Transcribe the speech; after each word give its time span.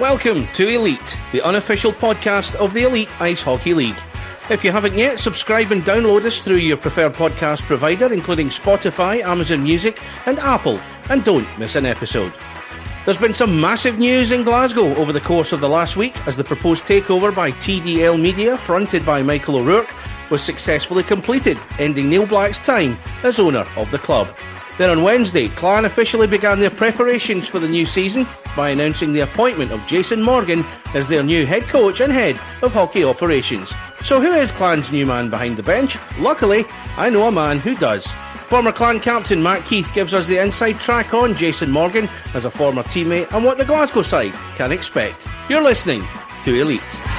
Welcome 0.00 0.46
to 0.48 0.68
Elite, 0.68 1.16
the 1.32 1.40
unofficial 1.40 1.90
podcast 1.90 2.54
of 2.56 2.74
the 2.74 2.82
Elite 2.82 3.18
Ice 3.18 3.40
Hockey 3.40 3.72
League. 3.72 3.96
If 4.50 4.62
you 4.62 4.70
haven't 4.70 4.92
yet, 4.92 5.18
subscribe 5.18 5.72
and 5.72 5.82
download 5.84 6.26
us 6.26 6.44
through 6.44 6.58
your 6.58 6.76
preferred 6.76 7.14
podcast 7.14 7.62
provider, 7.62 8.12
including 8.12 8.48
Spotify, 8.48 9.22
Amazon 9.22 9.62
Music, 9.62 10.02
and 10.26 10.38
Apple, 10.38 10.78
and 11.08 11.24
don't 11.24 11.48
miss 11.58 11.76
an 11.76 11.86
episode. 11.86 12.34
There's 13.06 13.16
been 13.16 13.32
some 13.32 13.58
massive 13.58 13.98
news 13.98 14.32
in 14.32 14.44
Glasgow 14.44 14.94
over 14.96 15.14
the 15.14 15.20
course 15.20 15.54
of 15.54 15.60
the 15.60 15.68
last 15.68 15.96
week 15.96 16.14
as 16.26 16.36
the 16.36 16.44
proposed 16.44 16.84
takeover 16.84 17.34
by 17.34 17.52
TDL 17.52 18.20
Media, 18.20 18.58
fronted 18.58 19.06
by 19.06 19.22
Michael 19.22 19.56
O'Rourke, 19.56 19.94
was 20.28 20.42
successfully 20.42 21.04
completed, 21.04 21.56
ending 21.78 22.10
Neil 22.10 22.26
Black's 22.26 22.58
time 22.58 22.98
as 23.22 23.40
owner 23.40 23.64
of 23.78 23.90
the 23.90 23.98
club. 23.98 24.28
Then 24.78 24.90
on 24.90 25.02
Wednesday, 25.02 25.48
Clan 25.48 25.84
officially 25.86 26.26
began 26.26 26.60
their 26.60 26.70
preparations 26.70 27.48
for 27.48 27.58
the 27.58 27.68
new 27.68 27.86
season 27.86 28.26
by 28.54 28.70
announcing 28.70 29.12
the 29.12 29.20
appointment 29.20 29.72
of 29.72 29.86
Jason 29.86 30.22
Morgan 30.22 30.64
as 30.94 31.08
their 31.08 31.22
new 31.22 31.46
head 31.46 31.62
coach 31.64 32.00
and 32.00 32.12
head 32.12 32.38
of 32.62 32.72
hockey 32.72 33.02
operations. 33.04 33.74
So, 34.02 34.20
who 34.20 34.32
is 34.32 34.50
Clan's 34.50 34.92
new 34.92 35.06
man 35.06 35.30
behind 35.30 35.56
the 35.56 35.62
bench? 35.62 35.96
Luckily, 36.18 36.64
I 36.96 37.10
know 37.10 37.26
a 37.26 37.32
man 37.32 37.58
who 37.58 37.74
does. 37.74 38.06
Former 38.34 38.70
Clan 38.70 39.00
captain 39.00 39.42
Matt 39.42 39.64
Keith 39.64 39.90
gives 39.94 40.14
us 40.14 40.26
the 40.26 40.38
inside 40.38 40.74
track 40.74 41.14
on 41.14 41.34
Jason 41.34 41.70
Morgan 41.70 42.08
as 42.34 42.44
a 42.44 42.50
former 42.50 42.84
teammate 42.84 43.32
and 43.32 43.44
what 43.44 43.58
the 43.58 43.64
Glasgow 43.64 44.02
side 44.02 44.34
can 44.54 44.72
expect. 44.72 45.26
You're 45.48 45.62
listening 45.62 46.04
to 46.44 46.54
Elite. 46.54 47.15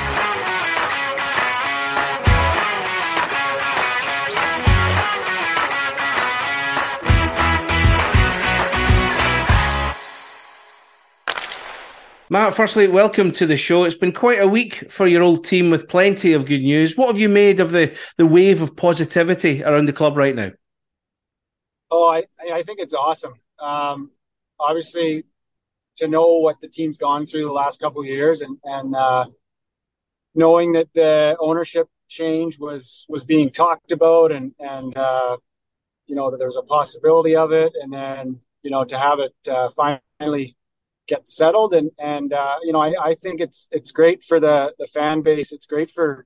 Matt, 12.29 12.53
firstly, 12.53 12.89
welcome 12.89 13.31
to 13.31 13.45
the 13.45 13.55
show. 13.55 13.85
It's 13.85 13.95
been 13.95 14.11
quite 14.11 14.41
a 14.41 14.47
week 14.47 14.91
for 14.91 15.07
your 15.07 15.23
old 15.23 15.45
team 15.45 15.69
with 15.69 15.87
plenty 15.87 16.33
of 16.33 16.43
good 16.43 16.61
news. 16.61 16.97
What 16.97 17.07
have 17.07 17.17
you 17.17 17.29
made 17.29 17.61
of 17.61 17.71
the, 17.71 17.97
the 18.17 18.27
wave 18.27 18.61
of 18.61 18.75
positivity 18.75 19.63
around 19.63 19.85
the 19.85 19.93
club 19.93 20.17
right 20.17 20.35
now? 20.35 20.51
Oh, 21.89 22.09
I, 22.09 22.25
I 22.51 22.63
think 22.63 22.81
it's 22.81 22.93
awesome. 22.93 23.35
Um, 23.59 24.11
obviously, 24.59 25.23
to 25.95 26.09
know 26.09 26.39
what 26.39 26.59
the 26.59 26.67
team's 26.67 26.97
gone 26.97 27.27
through 27.27 27.45
the 27.45 27.53
last 27.53 27.79
couple 27.79 28.01
of 28.01 28.07
years 28.07 28.41
and, 28.41 28.57
and 28.65 28.93
uh, 28.93 29.27
knowing 30.35 30.73
that 30.73 30.89
the 30.93 31.37
ownership 31.39 31.87
change 32.09 32.59
was 32.59 33.05
was 33.07 33.23
being 33.23 33.49
talked 33.49 33.93
about 33.93 34.33
and 34.33 34.51
and 34.59 34.97
uh, 34.97 35.37
you 36.07 36.15
know 36.15 36.29
that 36.29 36.37
there 36.37 36.47
was 36.47 36.57
a 36.57 36.61
possibility 36.61 37.37
of 37.37 37.53
it 37.53 37.73
and 37.81 37.91
then 37.91 38.39
you 38.63 38.71
know 38.71 38.83
to 38.83 38.97
have 38.97 39.19
it 39.19 39.33
uh, 39.49 39.69
finally 39.75 40.56
get 41.07 41.29
settled. 41.29 41.73
And 41.73 41.91
and 41.97 42.33
uh, 42.33 42.57
you 42.63 42.73
know 42.73 42.81
I, 42.81 42.93
I 43.01 43.13
think 43.15 43.41
it's 43.41 43.67
it's 43.71 43.91
great 43.91 44.23
for 44.23 44.39
the 44.39 44.73
the 44.77 44.87
fan 44.87 45.21
base. 45.21 45.51
It's 45.51 45.65
great 45.65 45.91
for 45.91 46.25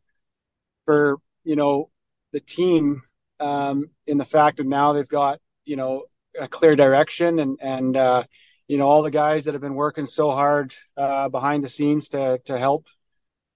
for 0.85 1.17
you 1.43 1.55
know 1.55 1.89
the 2.31 2.39
team 2.39 3.01
um, 3.39 3.89
in 4.07 4.17
the 4.17 4.25
fact 4.25 4.57
that 4.57 4.67
now 4.67 4.93
they've 4.93 5.07
got 5.07 5.39
you 5.65 5.75
know 5.75 6.03
a 6.39 6.47
clear 6.47 6.75
direction 6.75 7.39
and 7.39 7.57
and 7.61 7.97
uh, 7.97 8.23
you 8.67 8.77
know 8.77 8.87
all 8.87 9.03
the 9.03 9.11
guys 9.11 9.45
that 9.45 9.53
have 9.53 9.61
been 9.61 9.75
working 9.75 10.07
so 10.07 10.31
hard 10.31 10.73
uh, 10.97 11.29
behind 11.29 11.63
the 11.63 11.69
scenes 11.69 12.09
to 12.09 12.39
to 12.45 12.57
help 12.57 12.87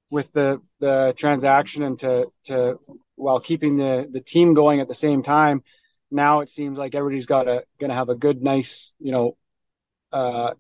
with 0.10 0.32
the 0.34 0.62
the 0.80 1.14
transaction 1.18 1.84
and 1.84 2.00
to 2.00 2.28
to 2.46 2.80
while 3.16 3.40
keeping 3.40 3.78
the 3.78 4.08
the 4.12 4.22
team 4.22 4.54
going 4.54 4.80
at 4.80 4.88
the 4.88 4.94
same 4.94 5.24
time 5.24 5.64
now 6.12 6.42
it 6.42 6.50
seems 6.50 6.78
like 6.78 6.96
everybody's 6.96 7.26
got 7.26 7.48
a 7.48 7.64
to 7.80 7.94
have 7.94 8.10
a 8.10 8.16
good 8.16 8.44
nice 8.44 8.94
you 9.00 9.12
know 9.12 9.38
uh, 10.12 10.54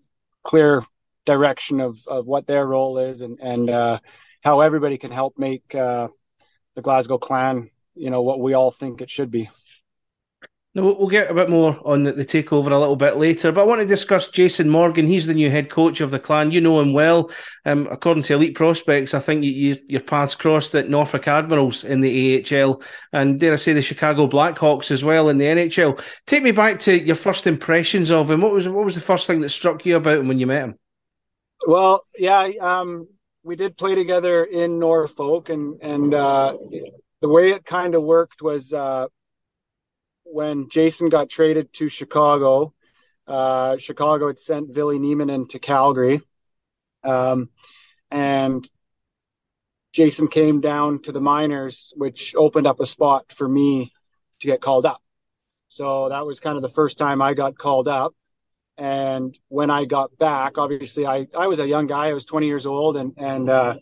clear 0.45 0.85
direction 1.25 1.81
of, 1.81 1.99
of 2.07 2.25
what 2.25 2.47
their 2.47 2.65
role 2.65 2.97
is 2.99 3.21
and, 3.21 3.39
and 3.41 3.69
uh, 3.69 3.99
how 4.41 4.61
everybody 4.61 4.97
can 4.97 5.11
help 5.11 5.37
make 5.37 5.75
uh, 5.75 6.07
the 6.75 6.81
Glasgow 6.81 7.17
clan, 7.17 7.69
you 7.95 8.09
know, 8.09 8.21
what 8.21 8.39
we 8.39 8.53
all 8.53 8.71
think 8.71 9.01
it 9.01 9.09
should 9.09 9.31
be. 9.31 9.49
Now, 10.75 10.83
we'll 10.83 11.07
get 11.07 11.31
a 11.31 11.33
bit 11.33 11.49
more 11.49 11.79
on 11.85 12.03
the, 12.03 12.11
takeover 12.11 12.69
a 12.69 12.77
little 12.77 12.97
bit 12.97 13.15
later, 13.15 13.53
but 13.53 13.61
I 13.61 13.63
want 13.63 13.79
to 13.79 13.87
discuss 13.87 14.27
Jason 14.27 14.67
Morgan. 14.67 15.07
He's 15.07 15.25
the 15.25 15.33
new 15.33 15.49
head 15.49 15.69
coach 15.69 16.01
of 16.01 16.11
the 16.11 16.19
clan. 16.19 16.51
You 16.51 16.59
know 16.59 16.81
him 16.81 16.91
well. 16.91 17.31
Um, 17.65 17.87
according 17.89 18.23
to 18.23 18.33
Elite 18.33 18.55
Prospects, 18.55 19.13
I 19.13 19.21
think 19.21 19.45
you, 19.45 19.51
you, 19.51 19.77
your 19.87 20.01
paths 20.01 20.35
crossed 20.35 20.75
at 20.75 20.89
Norfolk 20.89 21.29
Admirals 21.29 21.85
in 21.85 22.01
the 22.01 22.43
AHL 22.43 22.81
and, 23.13 23.39
dare 23.39 23.53
I 23.53 23.55
say, 23.55 23.71
the 23.71 23.81
Chicago 23.81 24.27
Blackhawks 24.27 24.91
as 24.91 25.01
well 25.01 25.29
in 25.29 25.37
the 25.37 25.45
NHL. 25.45 26.03
Take 26.25 26.43
me 26.43 26.51
back 26.51 26.79
to 26.79 27.01
your 27.01 27.15
first 27.15 27.47
impressions 27.47 28.11
of 28.11 28.29
him. 28.29 28.41
What 28.41 28.51
was 28.51 28.67
what 28.67 28.83
was 28.83 28.95
the 28.95 29.01
first 29.01 29.27
thing 29.27 29.39
that 29.41 29.49
struck 29.49 29.85
you 29.85 29.95
about 29.95 30.17
him 30.17 30.27
when 30.27 30.39
you 30.39 30.47
met 30.47 30.65
him? 30.65 30.75
Well, 31.65 32.05
yeah, 32.17 32.49
um, 32.59 33.07
we 33.43 33.55
did 33.55 33.77
play 33.77 33.95
together 33.95 34.43
in 34.43 34.77
Norfolk, 34.77 35.47
and 35.47 35.81
and 35.81 36.13
uh, 36.13 36.57
the 37.21 37.29
way 37.29 37.51
it 37.51 37.63
kind 37.63 37.95
of 37.95 38.03
worked 38.03 38.41
was. 38.41 38.73
Uh, 38.73 39.07
when 40.25 40.69
Jason 40.69 41.09
got 41.09 41.29
traded 41.29 41.71
to 41.73 41.87
Chicago, 41.87 42.73
uh, 43.27 43.77
Chicago 43.77 44.27
had 44.27 44.39
sent 44.39 44.73
Ville 44.73 44.99
Nieminen 44.99 45.47
to 45.49 45.59
Calgary. 45.59 46.21
Um, 47.03 47.49
and 48.11 48.69
Jason 49.93 50.27
came 50.27 50.61
down 50.61 51.01
to 51.03 51.11
the 51.11 51.21
minors, 51.21 51.93
which 51.95 52.35
opened 52.35 52.67
up 52.67 52.79
a 52.79 52.85
spot 52.85 53.31
for 53.31 53.47
me 53.47 53.93
to 54.41 54.47
get 54.47 54.61
called 54.61 54.85
up. 54.85 55.01
So 55.69 56.09
that 56.09 56.25
was 56.25 56.39
kind 56.39 56.57
of 56.57 56.61
the 56.61 56.69
first 56.69 56.97
time 56.97 57.21
I 57.21 57.33
got 57.33 57.57
called 57.57 57.87
up. 57.87 58.13
And 58.77 59.37
when 59.47 59.69
I 59.69 59.85
got 59.85 60.17
back, 60.17 60.57
obviously 60.57 61.05
I, 61.05 61.27
I 61.37 61.47
was 61.47 61.59
a 61.59 61.67
young 61.67 61.87
guy. 61.87 62.09
I 62.09 62.13
was 62.13 62.25
20 62.25 62.45
years 62.45 62.65
old. 62.65 62.97
And, 62.97 63.13
and 63.17 63.49
uh, 63.49 63.75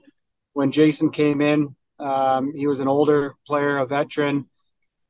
when 0.54 0.72
Jason 0.72 1.10
came 1.10 1.42
in, 1.42 1.76
um, 2.00 2.54
he 2.54 2.68
was 2.68 2.80
an 2.80 2.88
older 2.88 3.36
player, 3.48 3.78
a 3.78 3.86
veteran 3.86 4.48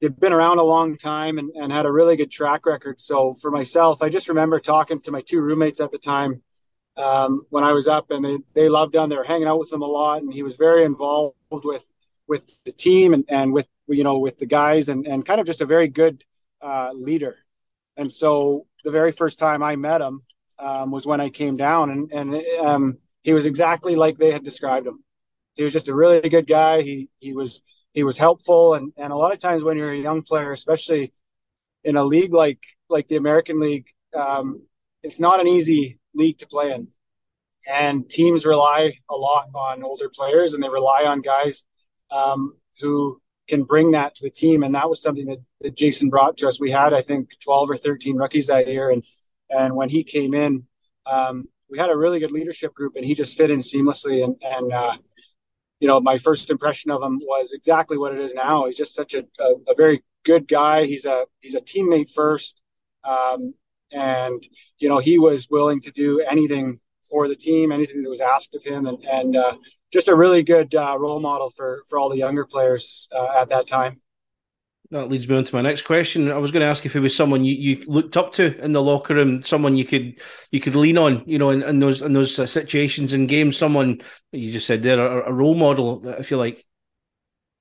he'd 0.03 0.19
been 0.19 0.33
around 0.33 0.59
a 0.59 0.63
long 0.63 0.97
time 0.97 1.37
and, 1.37 1.49
and 1.55 1.71
had 1.71 1.85
a 1.85 1.91
really 1.91 2.17
good 2.17 2.29
track 2.29 2.65
record. 2.65 2.99
So 2.99 3.33
for 3.35 3.49
myself, 3.49 4.01
I 4.01 4.09
just 4.09 4.27
remember 4.27 4.59
talking 4.59 4.99
to 4.99 5.11
my 5.11 5.21
two 5.21 5.39
roommates 5.39 5.79
at 5.79 5.91
the 5.93 5.97
time 5.97 6.41
um, 6.97 7.45
when 7.49 7.63
I 7.63 7.71
was 7.71 7.87
up, 7.87 8.11
and 8.11 8.23
they 8.23 8.37
they 8.53 8.67
loved 8.69 8.93
him. 8.93 9.09
They 9.09 9.15
were 9.15 9.23
hanging 9.23 9.47
out 9.47 9.59
with 9.59 9.71
him 9.71 9.81
a 9.81 9.87
lot, 9.87 10.21
and 10.21 10.33
he 10.33 10.43
was 10.43 10.57
very 10.57 10.83
involved 10.83 11.35
with 11.49 11.87
with 12.27 12.43
the 12.65 12.73
team 12.73 13.13
and, 13.13 13.23
and 13.29 13.53
with 13.53 13.67
you 13.87 14.03
know 14.03 14.19
with 14.19 14.37
the 14.37 14.45
guys, 14.45 14.89
and 14.89 15.07
and 15.07 15.25
kind 15.25 15.39
of 15.39 15.47
just 15.47 15.61
a 15.61 15.65
very 15.65 15.87
good 15.87 16.23
uh, 16.61 16.91
leader. 16.93 17.37
And 17.95 18.11
so 18.11 18.67
the 18.83 18.91
very 18.91 19.13
first 19.13 19.39
time 19.39 19.63
I 19.63 19.77
met 19.77 20.01
him 20.01 20.23
um, 20.59 20.91
was 20.91 21.07
when 21.07 21.21
I 21.21 21.29
came 21.29 21.55
down, 21.55 21.89
and 21.91 22.11
and 22.11 22.43
um, 22.59 22.97
he 23.23 23.31
was 23.33 23.45
exactly 23.45 23.95
like 23.95 24.17
they 24.17 24.33
had 24.33 24.43
described 24.43 24.85
him. 24.85 25.01
He 25.55 25.63
was 25.63 25.71
just 25.71 25.87
a 25.87 25.95
really 25.95 26.27
good 26.27 26.45
guy. 26.45 26.81
He 26.81 27.09
he 27.19 27.33
was 27.33 27.61
he 27.93 28.03
was 28.03 28.17
helpful 28.17 28.73
and 28.73 28.91
and 28.97 29.13
a 29.13 29.15
lot 29.15 29.33
of 29.33 29.39
times 29.39 29.63
when 29.63 29.77
you're 29.77 29.93
a 29.93 29.97
young 29.97 30.21
player 30.21 30.51
especially 30.51 31.13
in 31.83 31.95
a 31.95 32.03
league 32.03 32.33
like 32.33 32.63
like 32.89 33.07
the 33.07 33.15
american 33.15 33.59
league 33.59 33.87
um, 34.15 34.61
it's 35.01 35.19
not 35.19 35.39
an 35.39 35.47
easy 35.47 35.99
league 36.13 36.37
to 36.37 36.47
play 36.47 36.71
in 36.71 36.87
and 37.71 38.09
teams 38.09 38.45
rely 38.45 38.93
a 39.09 39.15
lot 39.15 39.47
on 39.55 39.83
older 39.83 40.09
players 40.09 40.53
and 40.53 40.63
they 40.63 40.69
rely 40.69 41.03
on 41.03 41.21
guys 41.21 41.63
um, 42.11 42.55
who 42.79 43.19
can 43.47 43.63
bring 43.63 43.91
that 43.91 44.15
to 44.15 44.23
the 44.23 44.29
team. 44.29 44.63
And 44.63 44.75
that 44.75 44.89
was 44.89 45.01
something 45.01 45.25
that, 45.25 45.39
that 45.61 45.75
Jason 45.75 46.09
brought 46.09 46.37
to 46.37 46.47
us. 46.47 46.59
We 46.59 46.71
had, 46.71 46.93
I 46.93 47.01
think, 47.01 47.29
12 47.43 47.71
or 47.71 47.77
13 47.77 48.17
rookies 48.17 48.47
that 48.47 48.67
year. 48.67 48.89
And, 48.89 49.03
and 49.49 49.75
when 49.75 49.89
he 49.89 50.03
came 50.03 50.33
in, 50.33 50.65
um, 51.05 51.47
we 51.69 51.77
had 51.77 51.89
a 51.89 51.97
really 51.97 52.19
good 52.19 52.31
leadership 52.31 52.73
group 52.73 52.95
and 52.95 53.05
he 53.05 53.15
just 53.15 53.37
fit 53.37 53.51
in 53.51 53.59
seamlessly. 53.59 54.23
And, 54.23 54.35
and, 54.41 54.71
uh, 54.71 54.97
you 55.83 55.87
know, 55.89 55.99
my 55.99 56.17
first 56.17 56.49
impression 56.49 56.91
of 56.91 57.03
him 57.03 57.19
was 57.33 57.51
exactly 57.51 57.97
what 57.97 58.13
it 58.13 58.21
is 58.21 58.33
now. 58.33 58.65
He's 58.65 58.77
just 58.77 58.95
such 58.95 59.13
a, 59.15 59.23
a, 59.39 59.49
a 59.71 59.75
very 59.75 60.01
good 60.23 60.47
guy. 60.47 60.85
He's 60.85 61.05
a, 61.05 61.25
he's 61.41 61.55
a 61.55 61.59
teammate 61.59 62.09
first. 62.15 62.61
Um, 63.03 63.53
and, 63.91 64.41
you 64.81 64.87
know, 64.87 64.99
he 64.99 65.19
was 65.19 65.49
willing 65.49 65.81
to 65.81 65.91
do 65.91 66.21
anything 66.21 66.79
for 67.09 67.27
the 67.27 67.35
team, 67.35 67.73
anything 67.73 68.01
that 68.01 68.09
was 68.09 68.21
asked 68.21 68.55
of 68.55 68.63
him. 68.63 68.85
And, 68.85 69.03
and, 69.03 69.35
uh, 69.35 69.55
just 69.91 70.07
a 70.07 70.15
really 70.15 70.41
good 70.41 70.73
uh, 70.73 70.95
role 70.97 71.19
model 71.19 71.51
for 71.55 71.83
for 71.87 71.99
all 71.99 72.09
the 72.09 72.17
younger 72.17 72.45
players 72.45 73.07
uh, 73.11 73.35
at 73.41 73.49
that 73.49 73.67
time. 73.67 74.01
That 74.93 75.09
leads 75.09 75.27
me 75.27 75.35
on 75.35 75.43
to 75.43 75.55
my 75.55 75.63
next 75.63 75.81
question. 75.81 76.31
I 76.31 76.37
was 76.37 76.51
going 76.51 76.61
to 76.61 76.67
ask 76.67 76.85
if 76.85 76.93
he 76.93 76.99
was 76.99 77.15
someone 77.15 77.43
you, 77.43 77.55
you 77.55 77.83
looked 77.87 78.15
up 78.15 78.31
to 78.33 78.55
in 78.63 78.73
the 78.73 78.81
locker 78.81 79.15
room, 79.15 79.41
someone 79.41 79.75
you 79.75 79.85
could 79.85 80.21
you 80.51 80.59
could 80.59 80.75
lean 80.75 80.99
on, 80.99 81.23
you 81.25 81.39
know, 81.39 81.49
in, 81.49 81.63
in 81.63 81.79
those 81.79 82.03
in 82.03 82.13
those 82.13 82.37
uh, 82.37 82.45
situations 82.45 83.11
in 83.11 83.25
games. 83.25 83.57
Someone 83.57 84.01
you 84.31 84.51
just 84.51 84.67
said 84.67 84.83
there, 84.83 85.03
a, 85.03 85.31
a, 85.31 85.33
role 85.33 85.55
model, 85.55 86.07
if 86.19 86.29
you 86.29 86.37
like. 86.37 86.63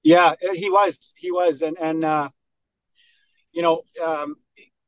Yeah, 0.02 0.34
he 0.52 0.68
was, 0.68 1.14
he 1.16 1.30
was, 1.30 1.62
and 1.62 1.78
and 1.80 2.04
uh, 2.04 2.28
you 3.52 3.62
know, 3.62 3.80
um, 4.04 4.36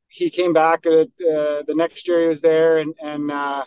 he 0.08 0.28
came 0.28 0.52
back 0.52 0.86
uh, 0.86 1.06
the 1.18 1.74
next 1.74 2.06
year. 2.06 2.20
He 2.20 2.28
was 2.28 2.42
there, 2.42 2.76
and 2.76 2.92
and 3.02 3.30
uh, 3.30 3.64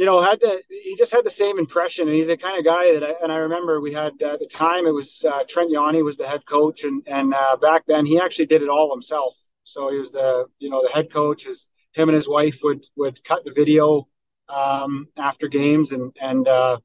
you 0.00 0.06
know, 0.06 0.22
had 0.22 0.40
the 0.40 0.62
he 0.70 0.96
just 0.96 1.12
had 1.12 1.26
the 1.26 1.30
same 1.30 1.58
impression, 1.58 2.08
and 2.08 2.16
he's 2.16 2.28
the 2.28 2.36
kind 2.38 2.58
of 2.58 2.64
guy 2.64 2.94
that. 2.94 3.04
I, 3.04 3.14
and 3.22 3.30
I 3.30 3.36
remember 3.36 3.82
we 3.82 3.92
had 3.92 4.14
uh, 4.22 4.32
at 4.32 4.38
the 4.38 4.46
time 4.46 4.86
it 4.86 4.94
was 4.94 5.26
uh, 5.30 5.42
Trent 5.46 5.70
Yawney 5.70 6.02
was 6.02 6.16
the 6.16 6.26
head 6.26 6.46
coach, 6.46 6.84
and 6.84 7.02
and 7.06 7.34
uh, 7.34 7.58
back 7.58 7.84
then 7.86 8.06
he 8.06 8.18
actually 8.18 8.46
did 8.46 8.62
it 8.62 8.70
all 8.70 8.90
himself. 8.90 9.36
So 9.64 9.90
he 9.90 9.98
was 9.98 10.12
the 10.12 10.46
you 10.58 10.70
know 10.70 10.82
the 10.82 10.90
head 10.90 11.12
coach. 11.12 11.44
His 11.44 11.68
him 11.92 12.08
and 12.08 12.16
his 12.16 12.26
wife 12.26 12.60
would 12.62 12.86
would 12.96 13.22
cut 13.24 13.44
the 13.44 13.52
video 13.52 14.08
um, 14.48 15.06
after 15.18 15.48
games, 15.48 15.92
and 15.92 16.16
and 16.18 16.48
uh, 16.48 16.78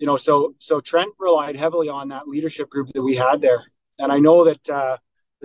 you 0.00 0.08
know 0.08 0.16
so 0.16 0.56
so 0.58 0.80
Trent 0.80 1.12
relied 1.20 1.54
heavily 1.54 1.88
on 1.88 2.08
that 2.08 2.26
leadership 2.26 2.68
group 2.68 2.88
that 2.94 3.02
we 3.02 3.14
had 3.14 3.40
there, 3.40 3.62
and 4.00 4.10
I 4.10 4.18
know 4.18 4.42
that 4.46 4.68
uh, 4.68 4.96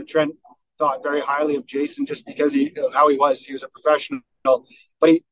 Trent 0.07 0.33
thought 0.79 1.03
very 1.03 1.21
highly 1.21 1.55
of 1.55 1.67
Jason 1.67 2.07
just 2.07 2.25
because 2.25 2.51
he 2.51 2.75
of 2.77 2.91
how 2.95 3.09
he 3.09 3.15
was. 3.15 3.43
He 3.43 3.53
was 3.53 3.61
a 3.61 3.69
professional, 3.69 4.21
but 4.43 5.09
he 5.09 5.23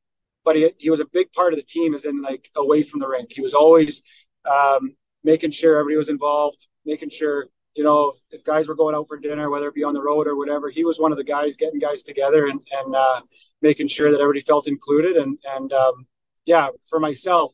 but 0.44 0.56
he, 0.56 0.70
he 0.78 0.90
was 0.90 1.00
a 1.00 1.06
big 1.06 1.32
part 1.32 1.52
of 1.52 1.58
the 1.58 1.64
team 1.64 1.94
as 1.94 2.04
in 2.04 2.20
like 2.22 2.50
away 2.56 2.82
from 2.82 3.00
the 3.00 3.08
rink. 3.08 3.32
He 3.32 3.40
was 3.40 3.54
always 3.54 4.02
um, 4.50 4.94
making 5.22 5.50
sure 5.50 5.78
everybody 5.78 5.96
was 5.96 6.08
involved, 6.08 6.66
making 6.84 7.10
sure, 7.10 7.48
you 7.74 7.82
know, 7.82 8.10
if, 8.10 8.40
if, 8.40 8.44
guys 8.44 8.68
were 8.68 8.74
going 8.74 8.94
out 8.94 9.08
for 9.08 9.18
dinner, 9.18 9.50
whether 9.50 9.68
it 9.68 9.74
be 9.74 9.84
on 9.84 9.94
the 9.94 10.02
road 10.02 10.28
or 10.28 10.36
whatever, 10.36 10.70
he 10.70 10.84
was 10.84 10.98
one 11.00 11.12
of 11.12 11.18
the 11.18 11.24
guys 11.24 11.56
getting 11.56 11.80
guys 11.80 12.02
together 12.02 12.46
and, 12.46 12.60
and 12.72 12.94
uh, 12.94 13.20
making 13.62 13.88
sure 13.88 14.10
that 14.10 14.20
everybody 14.20 14.40
felt 14.40 14.68
included. 14.68 15.16
And, 15.16 15.38
and 15.50 15.72
um, 15.72 16.06
yeah, 16.44 16.68
for 16.88 17.00
myself, 17.00 17.52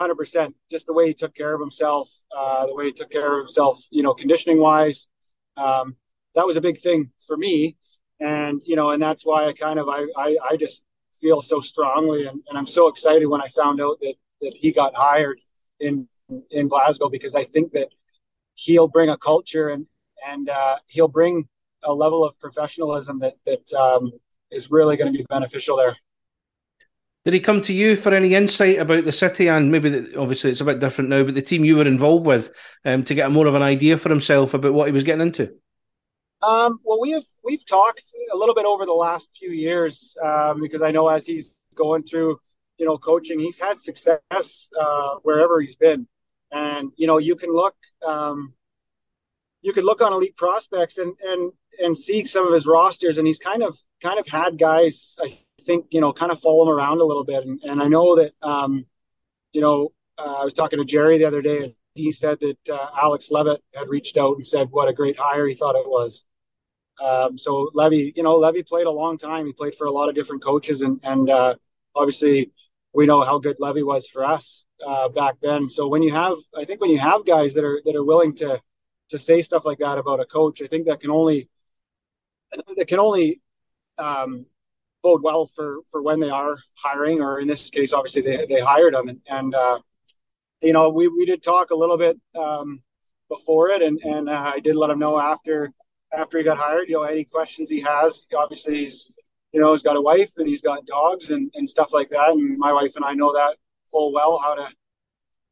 100%, 0.00 0.52
just 0.70 0.86
the 0.86 0.92
way 0.92 1.06
he 1.06 1.14
took 1.14 1.34
care 1.34 1.54
of 1.54 1.60
himself, 1.60 2.08
uh, 2.36 2.66
the 2.66 2.74
way 2.74 2.86
he 2.86 2.92
took 2.92 3.10
care 3.10 3.32
of 3.32 3.38
himself, 3.38 3.80
you 3.90 4.02
know, 4.02 4.12
conditioning 4.12 4.58
wise. 4.58 5.06
Um, 5.56 5.96
that 6.34 6.46
was 6.46 6.56
a 6.56 6.60
big 6.60 6.78
thing 6.78 7.12
for 7.26 7.36
me. 7.36 7.76
And, 8.20 8.60
you 8.64 8.74
know, 8.74 8.90
and 8.90 9.00
that's 9.00 9.24
why 9.24 9.44
I 9.46 9.52
kind 9.52 9.78
of, 9.78 9.88
I, 9.88 10.06
I, 10.16 10.36
I 10.50 10.56
just 10.56 10.82
feel 11.24 11.40
so 11.40 11.58
strongly, 11.58 12.26
and, 12.26 12.42
and 12.48 12.58
I'm 12.58 12.66
so 12.66 12.88
excited 12.88 13.26
when 13.26 13.40
I 13.40 13.48
found 13.48 13.80
out 13.80 13.98
that 14.00 14.14
that 14.42 14.54
he 14.54 14.72
got 14.72 14.94
hired 14.94 15.40
in 15.80 16.06
in 16.50 16.68
Glasgow 16.68 17.08
because 17.08 17.34
I 17.34 17.44
think 17.44 17.72
that 17.72 17.88
he'll 18.54 18.88
bring 18.88 19.08
a 19.08 19.16
culture 19.16 19.70
and 19.70 19.86
and 20.28 20.50
uh, 20.50 20.76
he'll 20.86 21.08
bring 21.08 21.48
a 21.82 21.94
level 21.94 22.24
of 22.24 22.38
professionalism 22.38 23.20
that 23.20 23.36
that 23.46 23.72
um, 23.72 24.12
is 24.50 24.70
really 24.70 24.98
going 24.98 25.10
to 25.10 25.18
be 25.18 25.24
beneficial 25.30 25.78
there. 25.78 25.96
Did 27.24 27.32
he 27.32 27.40
come 27.40 27.62
to 27.62 27.72
you 27.72 27.96
for 27.96 28.12
any 28.12 28.34
insight 28.34 28.78
about 28.78 29.06
the 29.06 29.12
city 29.12 29.48
and 29.48 29.72
maybe 29.72 29.88
the, 29.88 30.20
obviously 30.20 30.50
it's 30.50 30.60
a 30.60 30.64
bit 30.66 30.78
different 30.78 31.08
now, 31.08 31.22
but 31.22 31.34
the 31.34 31.40
team 31.40 31.64
you 31.64 31.76
were 31.76 31.86
involved 31.86 32.26
with 32.26 32.50
um, 32.84 33.02
to 33.04 33.14
get 33.14 33.32
more 33.32 33.46
of 33.46 33.54
an 33.54 33.62
idea 33.62 33.96
for 33.96 34.10
himself 34.10 34.52
about 34.52 34.74
what 34.74 34.88
he 34.88 34.92
was 34.92 35.04
getting 35.04 35.26
into? 35.26 35.54
Um, 36.42 36.78
well, 36.84 37.00
we 37.00 37.12
have 37.12 37.24
we've 37.42 37.64
talked 37.64 38.02
a 38.32 38.36
little 38.36 38.54
bit 38.54 38.66
over 38.66 38.84
the 38.84 38.92
last 38.92 39.30
few 39.36 39.50
years 39.50 40.16
um, 40.22 40.60
because 40.60 40.82
I 40.82 40.90
know 40.90 41.08
as 41.08 41.26
he's 41.26 41.54
going 41.74 42.02
through, 42.02 42.38
you 42.78 42.86
know, 42.86 42.98
coaching, 42.98 43.38
he's 43.38 43.58
had 43.58 43.78
success 43.78 44.68
uh, 44.78 45.14
wherever 45.22 45.60
he's 45.60 45.76
been, 45.76 46.06
and 46.52 46.92
you 46.96 47.06
know, 47.06 47.18
you 47.18 47.36
can 47.36 47.50
look, 47.50 47.74
um, 48.06 48.52
you 49.62 49.72
can 49.72 49.84
look 49.84 50.02
on 50.02 50.12
elite 50.12 50.36
prospects 50.36 50.98
and 50.98 51.14
and 51.22 51.52
and 51.80 51.96
see 51.96 52.24
some 52.24 52.46
of 52.46 52.52
his 52.52 52.66
rosters, 52.66 53.18
and 53.18 53.26
he's 53.26 53.38
kind 53.38 53.62
of 53.62 53.78
kind 54.02 54.18
of 54.18 54.26
had 54.26 54.58
guys, 54.58 55.16
I 55.22 55.38
think, 55.62 55.86
you 55.90 56.00
know, 56.00 56.12
kind 56.12 56.30
of 56.30 56.40
follow 56.40 56.64
him 56.64 56.68
around 56.68 57.00
a 57.00 57.04
little 57.04 57.24
bit, 57.24 57.44
and, 57.44 57.60
and 57.64 57.82
I 57.82 57.88
know 57.88 58.16
that, 58.16 58.32
um, 58.42 58.84
you 59.52 59.60
know, 59.60 59.92
uh, 60.18 60.36
I 60.40 60.44
was 60.44 60.52
talking 60.54 60.78
to 60.78 60.84
Jerry 60.84 61.18
the 61.18 61.24
other 61.24 61.42
day. 61.42 61.74
He 61.94 62.12
said 62.12 62.40
that 62.40 62.68
uh, 62.68 62.90
Alex 63.00 63.30
Leavitt 63.30 63.62
had 63.74 63.88
reached 63.88 64.16
out 64.16 64.36
and 64.36 64.46
said 64.46 64.68
what 64.70 64.88
a 64.88 64.92
great 64.92 65.18
hire 65.18 65.46
he 65.46 65.54
thought 65.54 65.76
it 65.76 65.88
was. 65.88 66.24
Um, 67.00 67.38
so 67.38 67.70
Levy, 67.74 68.12
you 68.16 68.22
know, 68.22 68.36
Levy 68.36 68.62
played 68.62 68.86
a 68.86 68.90
long 68.90 69.18
time. 69.18 69.46
He 69.46 69.52
played 69.52 69.74
for 69.74 69.86
a 69.86 69.90
lot 69.90 70.08
of 70.08 70.14
different 70.14 70.42
coaches, 70.42 70.82
and 70.82 71.00
and 71.02 71.30
uh, 71.30 71.54
obviously 71.94 72.52
we 72.92 73.06
know 73.06 73.22
how 73.22 73.38
good 73.38 73.56
Levy 73.58 73.82
was 73.82 74.08
for 74.08 74.24
us 74.24 74.66
uh, 74.86 75.08
back 75.08 75.36
then. 75.42 75.68
So 75.68 75.88
when 75.88 76.02
you 76.02 76.12
have, 76.12 76.36
I 76.56 76.64
think 76.64 76.80
when 76.80 76.90
you 76.90 76.98
have 76.98 77.26
guys 77.26 77.54
that 77.54 77.64
are 77.64 77.80
that 77.84 77.96
are 77.96 78.04
willing 78.04 78.34
to 78.36 78.60
to 79.10 79.18
say 79.18 79.42
stuff 79.42 79.64
like 79.64 79.78
that 79.78 79.98
about 79.98 80.20
a 80.20 80.24
coach, 80.24 80.62
I 80.62 80.66
think 80.66 80.86
that 80.86 81.00
can 81.00 81.10
only 81.10 81.48
that 82.76 82.86
can 82.88 83.00
only 83.00 83.40
um, 83.98 84.46
bode 85.02 85.22
well 85.22 85.46
for 85.46 85.80
for 85.90 86.02
when 86.02 86.20
they 86.20 86.30
are 86.30 86.58
hiring, 86.74 87.20
or 87.20 87.40
in 87.40 87.48
this 87.48 87.70
case, 87.70 87.92
obviously 87.92 88.22
they 88.22 88.46
they 88.46 88.60
hired 88.60 88.94
him, 88.94 89.08
and, 89.08 89.20
and 89.28 89.54
uh, 89.54 89.80
you 90.64 90.72
know 90.72 90.88
we 90.88 91.08
we 91.08 91.24
did 91.24 91.42
talk 91.42 91.70
a 91.70 91.76
little 91.76 91.98
bit 91.98 92.18
um, 92.34 92.82
before 93.28 93.70
it, 93.70 93.82
and 93.82 94.00
and 94.02 94.28
uh, 94.28 94.52
I 94.54 94.60
did 94.60 94.74
let 94.74 94.90
him 94.90 94.98
know 94.98 95.20
after 95.20 95.72
after 96.16 96.38
he 96.38 96.44
got 96.44 96.58
hired, 96.58 96.88
you 96.88 96.94
know, 96.94 97.02
any 97.02 97.24
questions 97.24 97.70
he 97.70 97.80
has. 97.80 98.26
Obviously, 98.36 98.76
he's, 98.76 99.10
you 99.52 99.60
know, 99.60 99.72
he's 99.72 99.82
got 99.82 99.96
a 99.96 100.00
wife 100.00 100.32
and 100.36 100.48
he's 100.48 100.62
got 100.62 100.86
dogs 100.86 101.30
and, 101.30 101.50
and 101.54 101.68
stuff 101.68 101.92
like 101.92 102.08
that. 102.08 102.30
And 102.30 102.58
my 102.58 102.72
wife 102.72 102.96
and 102.96 103.04
I 103.04 103.14
know 103.14 103.32
that 103.32 103.56
full 103.90 104.12
well 104.12 104.38
how 104.38 104.54
to 104.54 104.68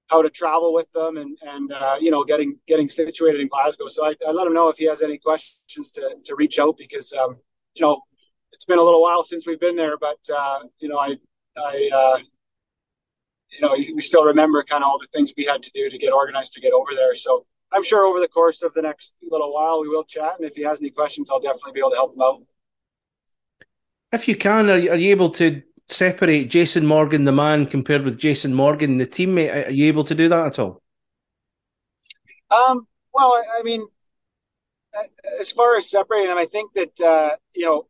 how 0.08 0.20
to 0.20 0.28
travel 0.28 0.74
with 0.74 0.90
them 0.92 1.16
and 1.16 1.38
and 1.42 1.72
uh, 1.72 1.96
you 2.00 2.10
know 2.10 2.24
getting 2.24 2.58
getting 2.66 2.88
situated 2.88 3.40
in 3.40 3.48
Glasgow. 3.48 3.88
So 3.88 4.04
I, 4.04 4.14
I, 4.26 4.30
let 4.30 4.46
him 4.46 4.52
know 4.52 4.68
if 4.68 4.76
he 4.76 4.84
has 4.86 5.02
any 5.02 5.18
questions 5.18 5.90
to 5.92 6.16
to 6.24 6.34
reach 6.34 6.58
out 6.58 6.76
because 6.76 7.12
um, 7.12 7.36
you 7.74 7.84
know 7.84 8.00
it's 8.52 8.64
been 8.64 8.78
a 8.78 8.82
little 8.82 9.02
while 9.02 9.22
since 9.22 9.46
we've 9.46 9.60
been 9.60 9.76
there, 9.76 9.96
but 9.96 10.19
uh, 10.34 10.60
you 10.78 10.88
know 10.88 10.98
I 10.98 11.16
I 11.56 11.90
uh, 11.92 12.19
you 13.52 13.60
know 13.60 13.74
we 13.94 14.02
still 14.02 14.24
remember 14.24 14.62
kind 14.62 14.82
of 14.82 14.88
all 14.88 14.98
the 14.98 15.06
things 15.06 15.32
we 15.36 15.44
had 15.44 15.62
to 15.62 15.70
do 15.74 15.90
to 15.90 15.98
get 15.98 16.12
organized 16.12 16.52
to 16.54 16.60
get 16.60 16.72
over 16.72 16.90
there. 16.94 17.14
So 17.14 17.46
I'm 17.72 17.82
sure 17.82 18.04
over 18.06 18.20
the 18.20 18.28
course 18.28 18.62
of 18.62 18.74
the 18.74 18.82
next 18.82 19.14
little 19.22 19.52
while 19.52 19.80
we 19.80 19.88
will 19.88 20.04
chat, 20.04 20.34
and 20.38 20.46
if 20.46 20.54
he 20.54 20.62
has 20.62 20.80
any 20.80 20.90
questions, 20.90 21.30
I'll 21.30 21.40
definitely 21.40 21.72
be 21.72 21.80
able 21.80 21.90
to 21.90 21.96
help 21.96 22.14
him 22.14 22.22
out. 22.22 22.42
If 24.12 24.28
you 24.28 24.36
can, 24.36 24.68
are 24.68 24.78
you, 24.78 24.90
are 24.90 24.96
you 24.96 25.10
able 25.10 25.30
to 25.30 25.62
separate 25.88 26.50
Jason 26.50 26.86
Morgan, 26.86 27.24
the 27.24 27.32
man, 27.32 27.66
compared 27.66 28.04
with 28.04 28.18
Jason 28.18 28.52
Morgan, 28.52 28.98
the 28.98 29.06
teammate? 29.06 29.68
Are 29.68 29.70
you 29.70 29.86
able 29.88 30.04
to 30.04 30.14
do 30.14 30.28
that 30.28 30.46
at 30.46 30.58
all? 30.58 30.82
Um, 32.50 32.86
well, 33.14 33.32
I, 33.32 33.60
I 33.60 33.62
mean, 33.62 33.86
as 35.40 35.50
far 35.52 35.76
as 35.76 35.90
separating 35.90 36.28
them, 36.28 36.38
I 36.38 36.44
think 36.44 36.72
that 36.74 37.00
uh, 37.00 37.36
you 37.54 37.64
know, 37.64 37.86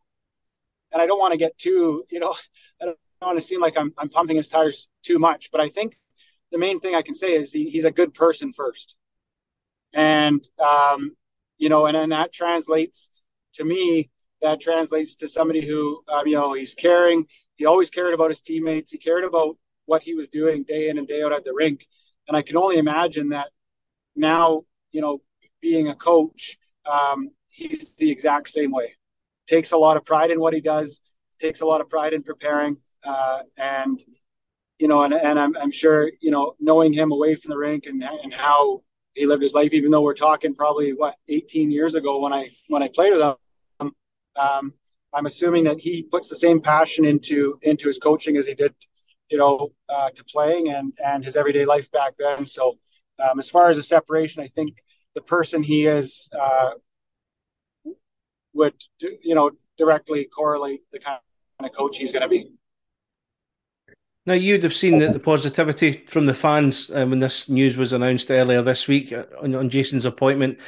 and 0.93 1.03
I 1.03 1.07
don't 1.07 1.19
want 1.19 1.33
to 1.33 1.39
get 1.39 1.59
too, 1.59 2.05
you 2.11 2.21
know, 2.21 2.35
I 2.81 2.87
don't 2.87 2.99
want 3.27 3.39
to 3.39 3.45
seem 3.45 3.61
like 3.61 3.77
I'm 3.77 3.93
I'm 3.99 4.09
pumping 4.09 4.37
his 4.37 4.49
tires 4.49 4.89
too 5.03 5.19
much, 5.19 5.51
but 5.51 5.61
I 5.61 5.69
think 5.69 5.97
the 6.51 6.59
main 6.59 6.81
thing 6.81 6.95
I 6.95 7.03
can 7.03 7.15
say 7.15 7.35
is 7.35 7.53
he, 7.53 7.71
he's 7.71 7.85
a 7.85 7.91
good 7.91 8.13
person 8.15 8.53
first 8.53 8.97
and 9.95 10.47
um, 10.59 11.17
you 11.59 11.69
know, 11.69 11.87
and 11.87 11.97
then 11.97 12.11
that 12.11 12.33
translates 12.33 13.09
to 13.55 13.65
me. 13.65 14.11
That 14.41 14.61
translates 14.61 15.15
to 15.17 15.29
somebody 15.29 15.65
who, 15.65 16.03
um, 16.09 16.27
you 16.27 16.35
know, 16.35 16.53
he's 16.53 16.75
caring. 16.75 17.27
He 17.55 17.67
always 17.67 17.91
cared 17.91 18.13
about 18.13 18.31
his 18.31 18.41
teammates. 18.41 18.91
He 18.91 18.99
cared 18.99 19.23
about 19.23 19.57
what 19.87 20.03
he 20.03 20.15
was 20.15 20.29
doing 20.29 20.65
day 20.65 20.89
in 20.89 20.99
and 20.99 21.07
day 21.07 21.23
out 21.23 21.33
at 21.33 21.45
the 21.45 21.53
rink. 21.55 21.87
And 22.27 22.37
I 22.37 22.43
can 22.43 22.57
only 22.57 22.79
imagine 22.79 23.29
that 23.29 23.51
now, 24.17 24.63
you 24.91 25.01
know, 25.01 25.23
being 25.61 25.89
a 25.89 25.95
coach, 25.95 26.59
um, 26.87 27.31
he's 27.49 27.95
the 27.95 28.11
exact 28.11 28.51
same 28.51 28.73
way. 28.73 28.97
Takes 29.47 29.71
a 29.71 29.77
lot 29.77 29.97
of 29.97 30.05
pride 30.05 30.33
in 30.33 30.41
what 30.41 30.55
he 30.55 30.61
does. 30.61 31.01
Takes 31.39 31.61
a 31.61 31.67
lot 31.67 31.81
of 31.81 31.89
pride 31.89 32.13
in 32.13 32.25
preparing. 32.25 32.79
Uh, 33.05 33.41
and 33.57 34.03
you 34.79 34.89
know, 34.89 35.05
and, 35.05 35.15
and 35.15 35.39
I'm, 35.39 35.57
I'm 35.57 35.71
sure, 35.71 36.11
you 36.21 36.33
know, 36.33 36.57
knowing 36.59 36.93
him 36.93 37.13
away 37.13 37.37
from 37.37 37.51
the 37.51 37.57
rink 37.57 37.87
and, 37.87 38.03
and 38.03 38.35
how 38.35 38.83
he 39.15 39.27
lived 39.27 39.43
his 39.43 39.55
life, 39.55 39.73
even 39.73 39.91
though 39.91 40.01
we're 40.01 40.15
talking 40.15 40.55
probably 40.55 40.93
what 40.93 41.15
18 41.29 41.71
years 41.71 41.95
ago 41.95 42.21
when 42.21 42.33
I 42.33 42.49
when 42.69 42.83
I 42.83 42.89
played 42.89 43.13
with 43.13 43.23
him. 43.23 43.93
Um, 44.35 44.73
I'm 45.15 45.27
assuming 45.27 45.65
that 45.65 45.79
he 45.79 46.03
puts 46.03 46.29
the 46.29 46.37
same 46.37 46.61
passion 46.61 47.05
into 47.05 47.59
into 47.63 47.87
his 47.87 47.99
coaching 47.99 48.37
as 48.37 48.47
he 48.47 48.55
did, 48.55 48.75
you 49.31 49.39
know, 49.39 49.73
uh, 49.89 50.11
to 50.11 50.25
playing 50.25 50.71
and 50.71 50.93
and 51.05 51.25
his 51.25 51.37
everyday 51.37 51.65
life 51.65 51.91
back 51.93 52.15
then. 52.19 52.47
So, 52.47 52.79
um, 53.23 53.39
as 53.39 53.51
far 53.51 53.69
as 53.69 53.79
a 53.79 53.83
separation, 53.83 54.43
I 54.43 54.49
think 54.49 54.83
the 55.15 55.21
person 55.21 55.63
he 55.63 55.87
is 55.87 56.29
uh, 56.39 56.71
would 58.55 58.75
you 59.01 59.35
know 59.35 59.51
directly 59.77 60.25
correlate 60.25 60.83
the 60.93 60.99
kind 60.99 61.21
of 61.61 61.73
coach 61.73 61.99
he's 61.99 62.13
going 62.13 62.23
to 62.23 62.29
be. 62.29 62.51
Now 64.25 64.35
you'd 64.35 64.63
have 64.63 64.75
seen 64.75 64.99
the, 64.99 65.09
the 65.09 65.19
positivity 65.19 66.05
from 66.07 66.27
the 66.27 66.35
fans 66.35 66.91
uh, 66.91 67.05
when 67.07 67.19
this 67.19 67.49
news 67.49 67.77
was 67.77 67.93
announced 67.93 68.31
earlier 68.31 68.63
this 68.63 68.87
week 68.87 69.13
uh, 69.13 69.25
on, 69.41 69.55
on, 69.55 69.69
Jason's 69.69 70.05
appointment. 70.05 70.61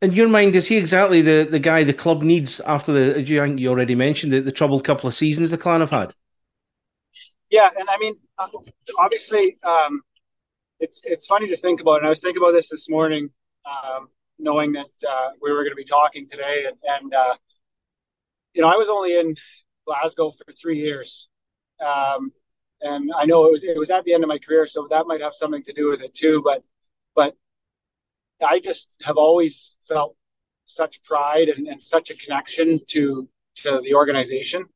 In 0.00 0.12
your 0.12 0.28
mind, 0.28 0.56
is 0.56 0.66
he 0.66 0.78
exactly 0.78 1.20
the, 1.20 1.46
the 1.48 1.58
guy 1.58 1.84
the 1.84 1.92
club 1.92 2.22
needs 2.22 2.58
after 2.60 2.92
the? 2.92 3.22
You, 3.22 3.44
you 3.56 3.68
already 3.68 3.94
mentioned 3.94 4.32
the, 4.32 4.40
the 4.40 4.50
troubled 4.50 4.84
couple 4.84 5.08
of 5.08 5.14
seasons 5.14 5.50
the 5.50 5.58
clan 5.58 5.80
have 5.80 5.90
had. 5.90 6.14
Yeah, 7.50 7.68
and 7.78 7.88
I 7.88 7.98
mean, 7.98 8.14
uh, 8.38 8.48
obviously, 8.98 9.58
um, 9.62 10.00
it's 10.80 11.02
it's 11.04 11.26
funny 11.26 11.48
to 11.48 11.56
think 11.56 11.82
about. 11.82 11.98
And 11.98 12.06
I 12.06 12.08
was 12.08 12.22
thinking 12.22 12.42
about 12.42 12.52
this 12.52 12.70
this 12.70 12.88
morning, 12.88 13.28
um, 13.66 14.08
knowing 14.38 14.72
that 14.72 14.90
uh, 15.08 15.30
we 15.40 15.52
were 15.52 15.62
going 15.62 15.72
to 15.72 15.76
be 15.76 15.84
talking 15.84 16.26
today, 16.28 16.64
and, 16.66 16.76
and 16.82 17.14
uh, 17.14 17.36
you 18.54 18.62
know, 18.62 18.68
I 18.68 18.76
was 18.76 18.88
only 18.88 19.18
in 19.18 19.36
Glasgow 19.86 20.32
for 20.32 20.50
three 20.52 20.78
years. 20.78 21.28
Um, 21.78 22.32
and 22.82 23.10
I 23.16 23.24
know 23.24 23.46
it 23.46 23.52
was 23.52 23.64
it 23.64 23.78
was 23.78 23.90
at 23.90 24.04
the 24.04 24.12
end 24.12 24.24
of 24.24 24.28
my 24.28 24.38
career, 24.38 24.66
so 24.66 24.86
that 24.90 25.06
might 25.06 25.20
have 25.20 25.34
something 25.34 25.62
to 25.64 25.72
do 25.72 25.88
with 25.88 26.02
it 26.02 26.14
too. 26.14 26.42
But 26.44 26.62
but 27.14 27.34
I 28.44 28.58
just 28.58 28.96
have 29.04 29.16
always 29.16 29.78
felt 29.86 30.16
such 30.66 31.02
pride 31.02 31.48
and, 31.48 31.66
and 31.68 31.82
such 31.82 32.10
a 32.10 32.14
connection 32.14 32.80
to 32.88 33.28
to 33.56 33.80
the 33.82 33.94
organization, 33.94 34.66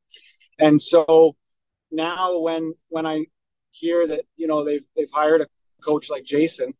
and 0.59 0.81
so 0.81 1.35
now 1.91 2.39
when 2.39 2.73
when 2.89 3.05
I 3.05 3.25
hear 3.71 4.07
that 4.07 4.21
you 4.37 4.47
know 4.47 4.63
they've 4.63 4.85
they've 4.95 5.11
hired 5.11 5.41
a 5.41 5.47
coach 5.81 6.09
like 6.09 6.23
Jason, 6.23 6.73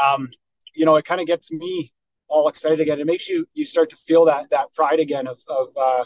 um, 0.00 0.30
you 0.74 0.86
know 0.86 0.96
it 0.96 1.04
kind 1.04 1.20
of 1.20 1.26
gets 1.26 1.52
me 1.52 1.92
all 2.28 2.48
excited 2.48 2.80
again. 2.80 2.98
It 2.98 3.06
makes 3.06 3.28
you 3.28 3.46
you 3.52 3.64
start 3.64 3.90
to 3.90 3.96
feel 3.96 4.24
that 4.24 4.50
that 4.50 4.72
pride 4.74 5.00
again 5.00 5.26
of 5.26 5.38
of 5.48 5.68
uh, 5.76 6.04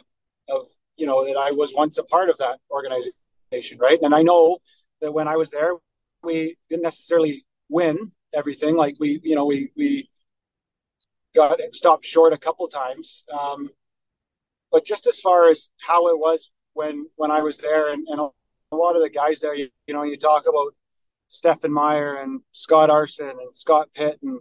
of 0.49 0.69
you 0.97 1.07
know 1.07 1.25
that 1.25 1.37
I 1.37 1.53
was 1.53 1.73
once 1.75 1.99
a 1.99 2.05
part 2.05 2.31
of 2.31 2.39
that 2.39 2.59
organization 2.71 3.13
right? 3.79 3.99
And 4.03 4.15
I 4.15 4.23
know 4.23 4.59
that 5.01 5.13
when 5.13 5.29
I 5.29 5.37
was 5.37 5.51
there, 5.51 5.75
we 6.23 6.57
didn't 6.69 6.83
necessarily 6.83 7.45
win 7.69 8.13
everything. 8.33 8.77
Like 8.77 8.97
we, 8.99 9.21
you 9.23 9.35
know, 9.35 9.47
we 9.47 9.71
we 9.77 10.09
got 11.35 11.59
stopped 11.73 12.05
short 12.05 12.33
a 12.33 12.39
couple 12.39 12.67
times. 12.69 13.25
Um, 13.33 13.71
but 14.71 14.85
just 14.85 15.07
as 15.07 15.21
far 15.21 15.49
as 15.49 15.69
how 15.81 16.09
it 16.09 16.19
was 16.19 16.51
when 16.75 17.07
when 17.17 17.31
I 17.31 17.41
was 17.43 17.59
there, 17.59 17.93
and, 17.93 18.07
and 18.09 18.21
a 18.21 18.77
lot 18.77 18.97
of 18.97 19.03
the 19.03 19.11
guys 19.11 19.41
there, 19.41 19.55
you, 19.55 19.69
you 19.87 19.95
know, 19.95 20.05
you 20.05 20.17
talk 20.17 20.45
about 20.49 20.75
Stefan 21.29 21.73
Meyer 21.73 22.17
and 22.17 22.41
Scott 22.53 22.91
Aarssen 22.91 23.31
and 23.31 23.55
Scott 23.57 23.89
Pitt, 23.95 24.19
and 24.23 24.41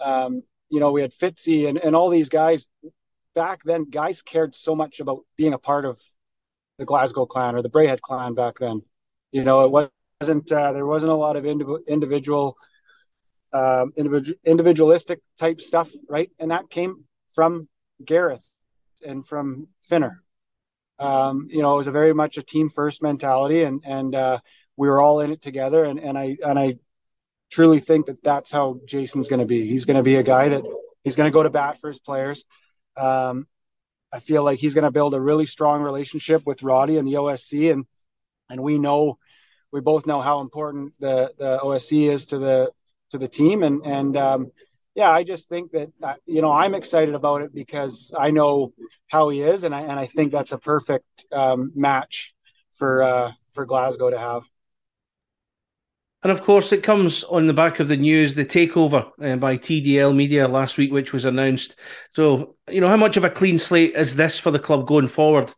um, 0.00 0.42
you 0.68 0.80
know, 0.80 0.92
we 0.92 1.00
had 1.00 1.12
Fitzy 1.12 1.68
and, 1.68 1.78
and 1.78 1.96
all 1.96 2.10
these 2.10 2.28
guys. 2.28 2.68
Back 3.34 3.62
then, 3.64 3.84
guys 3.90 4.22
cared 4.22 4.54
so 4.54 4.74
much 4.74 5.00
about 5.00 5.20
being 5.36 5.52
a 5.52 5.58
part 5.58 5.84
of 5.84 6.00
the 6.78 6.84
Glasgow 6.84 7.26
clan 7.26 7.54
or 7.54 7.62
the 7.62 7.70
Braehead 7.70 8.00
clan 8.00 8.34
back 8.34 8.58
then. 8.58 8.82
You 9.32 9.44
know, 9.44 9.64
it 9.64 9.90
wasn't 10.20 10.50
uh, 10.50 10.72
there 10.72 10.86
wasn't 10.86 11.12
a 11.12 11.16
lot 11.16 11.36
of 11.36 11.44
indiv- 11.44 11.86
individual 11.86 12.56
um, 13.52 13.92
individual 13.96 14.38
individualistic 14.44 15.20
type 15.38 15.60
stuff, 15.60 15.90
right? 16.08 16.30
And 16.38 16.50
that 16.50 16.70
came 16.70 17.04
from 17.34 17.68
Gareth 18.04 18.48
and 19.06 19.26
from 19.26 19.68
Finner. 19.82 20.22
Um, 20.98 21.48
you 21.50 21.62
know, 21.62 21.74
it 21.74 21.76
was 21.76 21.88
a 21.88 21.92
very 21.92 22.14
much 22.14 22.38
a 22.38 22.42
team 22.42 22.68
first 22.68 23.02
mentality, 23.02 23.62
and 23.62 23.82
and 23.84 24.14
uh, 24.14 24.38
we 24.76 24.88
were 24.88 25.00
all 25.00 25.20
in 25.20 25.32
it 25.32 25.42
together. 25.42 25.84
And 25.84 25.98
and 26.00 26.18
I 26.18 26.36
and 26.44 26.58
I 26.58 26.76
truly 27.50 27.80
think 27.80 28.06
that 28.06 28.22
that's 28.22 28.50
how 28.50 28.80
Jason's 28.86 29.28
going 29.28 29.40
to 29.40 29.46
be. 29.46 29.66
He's 29.66 29.84
going 29.84 29.96
to 29.96 30.02
be 30.02 30.16
a 30.16 30.22
guy 30.22 30.48
that 30.50 30.62
he's 31.04 31.16
going 31.16 31.30
to 31.30 31.34
go 31.34 31.42
to 31.42 31.50
bat 31.50 31.78
for 31.80 31.88
his 31.88 32.00
players. 32.00 32.44
Um, 32.96 33.46
I 34.12 34.20
feel 34.20 34.44
like 34.44 34.58
he's 34.58 34.74
going 34.74 34.84
to 34.84 34.90
build 34.90 35.14
a 35.14 35.20
really 35.20 35.46
strong 35.46 35.82
relationship 35.82 36.46
with 36.46 36.62
Roddy 36.62 36.96
and 36.96 37.06
the 37.06 37.14
OSC, 37.14 37.72
and 37.72 37.86
and 38.48 38.62
we 38.62 38.78
know, 38.78 39.18
we 39.72 39.80
both 39.80 40.06
know 40.06 40.20
how 40.20 40.40
important 40.40 40.94
the 41.00 41.32
the 41.38 41.58
OSC 41.62 42.08
is 42.08 42.26
to 42.26 42.38
the 42.38 42.70
to 43.10 43.18
the 43.18 43.28
team, 43.28 43.62
and 43.62 43.84
and 43.84 44.16
um, 44.16 44.52
yeah, 44.94 45.10
I 45.10 45.24
just 45.24 45.48
think 45.48 45.72
that 45.72 45.90
uh, 46.02 46.14
you 46.24 46.40
know 46.40 46.50
I'm 46.50 46.74
excited 46.74 47.14
about 47.14 47.42
it 47.42 47.54
because 47.54 48.14
I 48.16 48.30
know 48.30 48.72
how 49.08 49.28
he 49.28 49.42
is, 49.42 49.64
and 49.64 49.74
I 49.74 49.80
and 49.82 49.98
I 49.98 50.06
think 50.06 50.32
that's 50.32 50.52
a 50.52 50.58
perfect 50.58 51.26
um, 51.32 51.72
match 51.74 52.34
for 52.78 53.02
uh, 53.02 53.32
for 53.52 53.66
Glasgow 53.66 54.10
to 54.10 54.18
have. 54.18 54.44
And 56.26 56.32
of 56.32 56.42
course, 56.42 56.72
it 56.72 56.82
comes 56.82 57.22
on 57.22 57.46
the 57.46 57.52
back 57.52 57.78
of 57.78 57.86
the 57.86 57.96
news, 57.96 58.34
the 58.34 58.44
takeover 58.44 59.12
uh, 59.22 59.36
by 59.36 59.56
TDL 59.56 60.12
Media 60.12 60.48
last 60.48 60.76
week, 60.76 60.90
which 60.90 61.12
was 61.12 61.24
announced. 61.24 61.76
So, 62.10 62.56
you 62.68 62.80
know, 62.80 62.88
how 62.88 62.96
much 62.96 63.16
of 63.16 63.22
a 63.22 63.30
clean 63.30 63.60
slate 63.60 63.94
is 63.94 64.16
this 64.16 64.36
for 64.36 64.50
the 64.50 64.58
club 64.58 64.88
going 64.88 65.06
forward? 65.06 65.54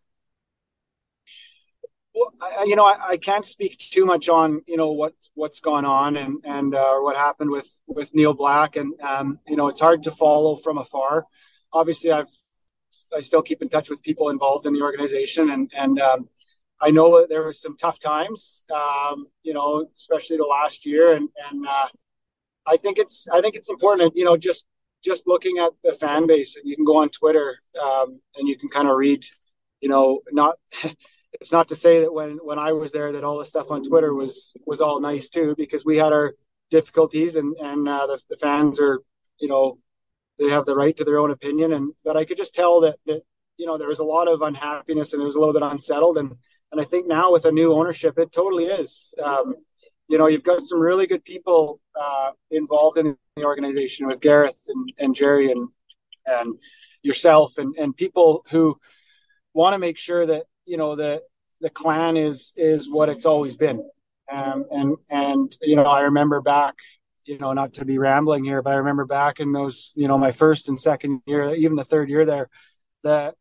Well, 2.15 2.35
I, 2.43 2.65
you 2.65 2.77
know, 2.77 2.85
I, 2.85 3.13
I, 3.13 3.17
can't 3.17 3.47
speak 3.47 3.79
too 3.79 4.05
much 4.05 4.29
on 4.29 4.61
you 4.67 4.77
know 4.77 4.93
what 4.93 5.15
what's 5.33 5.61
gone 5.61 5.87
on 5.87 6.19
and 6.19 6.37
and 6.45 6.75
uh, 6.75 6.99
what 6.99 7.17
happened 7.17 7.51
with 7.51 7.71
with 7.87 8.15
Neil 8.15 8.35
Black, 8.35 8.77
and 8.77 8.93
um, 9.01 9.39
you 9.47 9.57
know, 9.57 9.69
it's 9.69 9.81
hard 9.81 10.03
to 10.03 10.11
follow 10.11 10.55
from 10.57 10.77
afar. 10.77 11.25
Obviously, 11.73 12.13
I've 12.13 12.29
I 13.17 13.21
still 13.21 13.41
keep 13.41 13.63
in 13.63 13.71
touch 13.71 13.89
with 13.89 14.03
people 14.03 14.29
involved 14.29 14.67
in 14.67 14.75
the 14.75 14.83
organization, 14.83 15.49
and 15.49 15.73
and 15.75 15.99
um, 15.99 16.29
I 16.81 16.91
know 16.91 17.27
there 17.27 17.43
were 17.43 17.53
some 17.53 17.77
tough 17.77 17.99
times, 17.99 18.65
um, 18.75 19.27
you 19.43 19.53
know, 19.53 19.89
especially 19.97 20.37
the 20.37 20.45
last 20.45 20.87
year, 20.87 21.15
and 21.15 21.29
and 21.51 21.67
uh, 21.67 21.89
I 22.67 22.77
think 22.77 22.99
it's 22.99 23.27
I 23.33 23.41
think 23.41 23.57
it's 23.57 23.71
important, 23.71 24.17
you 24.17 24.25
know, 24.25 24.37
just 24.37 24.67
just 25.05 25.27
looking 25.27 25.59
at 25.59 25.73
the 25.83 25.93
fan 25.93 26.27
base, 26.27 26.57
and 26.57 26.69
you 26.69 26.77
can 26.77 26.85
go 26.85 26.99
on 26.99 27.09
Twitter 27.09 27.59
um, 27.81 28.21
and 28.37 28.49
you 28.49 28.57
can 28.57 28.69
kind 28.69 28.89
of 28.89 28.97
read, 28.97 29.25
you 29.81 29.89
know, 29.89 30.21
not. 30.33 30.57
it's 31.41 31.53
not 31.53 31.69
to 31.69 31.77
say 31.77 32.01
that 32.01 32.13
when 32.13 32.39
when 32.43 32.59
I 32.59 32.73
was 32.73 32.93
there 32.93 33.13
that 33.13 33.25
all 33.25 33.39
the 33.39 33.47
stuff 33.47 33.71
on 33.71 33.85
Twitter 33.85 34.15
was 34.15 34.53
was 34.67 34.81
all 34.81 35.01
nice 35.01 35.29
too, 35.29 35.55
because 35.57 35.85
we 35.85 35.97
had 35.97 36.13
our 36.13 36.35
difficulties, 36.71 37.37
and 37.37 37.57
and 37.57 37.89
uh, 37.89 38.07
the, 38.07 38.21
the 38.31 38.37
fans 38.37 38.81
are, 38.81 39.01
you 39.41 39.49
know, 39.49 39.79
they 40.39 40.49
have 40.49 40.65
the 40.65 40.77
right 40.77 40.97
to 40.97 41.05
their 41.05 41.19
own 41.19 41.31
opinion, 41.31 41.73
and 41.73 41.93
but 42.05 42.17
I 42.17 42.25
could 42.25 42.37
just 42.37 42.55
tell 42.55 42.81
that 42.83 42.97
that 43.07 43.23
you 43.57 43.67
know 43.67 43.77
there 43.77 43.89
was 43.89 43.99
a 43.99 44.05
lot 44.05 44.29
of 44.29 44.43
unhappiness 44.43 45.13
and 45.13 45.21
it 45.21 45.25
was 45.25 45.35
a 45.35 45.39
little 45.39 45.53
bit 45.53 45.63
unsettled 45.63 46.17
and 46.19 46.37
and 46.73 46.81
I 46.81 46.85
think 46.85 47.07
now 47.07 47.33
with 47.33 47.45
a 47.45 47.53
new 47.53 47.73
ownership, 47.73 48.19
it 48.19 48.33
totally 48.33 48.67
is. 48.67 49.15
Um, 49.23 49.55
you 50.09 50.19
know, 50.19 50.27
you've 50.27 50.43
got 50.43 50.63
some 50.63 50.81
really 50.81 51.07
good 51.07 51.25
people 51.25 51.81
uh, 51.99 52.31
involved 52.51 52.99
in 52.99 53.17
the 53.37 53.45
organization 53.45 54.07
with 54.07 54.21
Gareth 54.21 54.59
and, 54.69 54.93
and 54.99 55.15
Jerry 55.15 55.51
and 55.51 55.69
and 56.27 56.59
yourself 57.03 57.57
and, 57.59 57.75
and 57.77 57.97
people 57.97 58.45
who 58.51 58.79
want 59.55 59.73
to 59.73 59.79
make 59.79 59.97
sure 59.97 60.27
that 60.27 60.45
you 60.67 60.77
know 60.77 60.95
the 60.95 61.23
the 61.61 61.71
clan 61.71 62.17
is 62.17 62.53
is 62.57 62.91
what 62.91 63.09
it's 63.09 63.27
always 63.27 63.57
been. 63.57 63.89
Um, 64.31 64.65
and 64.71 64.97
and 65.11 65.57
you 65.63 65.77
know, 65.77 65.85
I 65.85 66.03
remember 66.03 66.41
back, 66.41 66.77
you 67.25 67.39
know, 67.39 67.53
not 67.53 67.75
to 67.75 67.85
be 67.85 67.99
rambling 67.99 68.45
here, 68.45 68.63
but 68.63 68.75
I 68.75 68.77
remember 68.77 69.07
back 69.07 69.41
in 69.41 69.53
those, 69.53 69.93
you 69.97 70.09
know, 70.09 70.19
my 70.19 70.33
first 70.33 70.69
and 70.69 70.81
second 70.81 71.23
year, 71.27 71.55
even 71.55 71.77
the 71.77 71.85
third 71.85 72.09
year 72.09 72.27
there, 72.27 72.49
the 73.03 73.35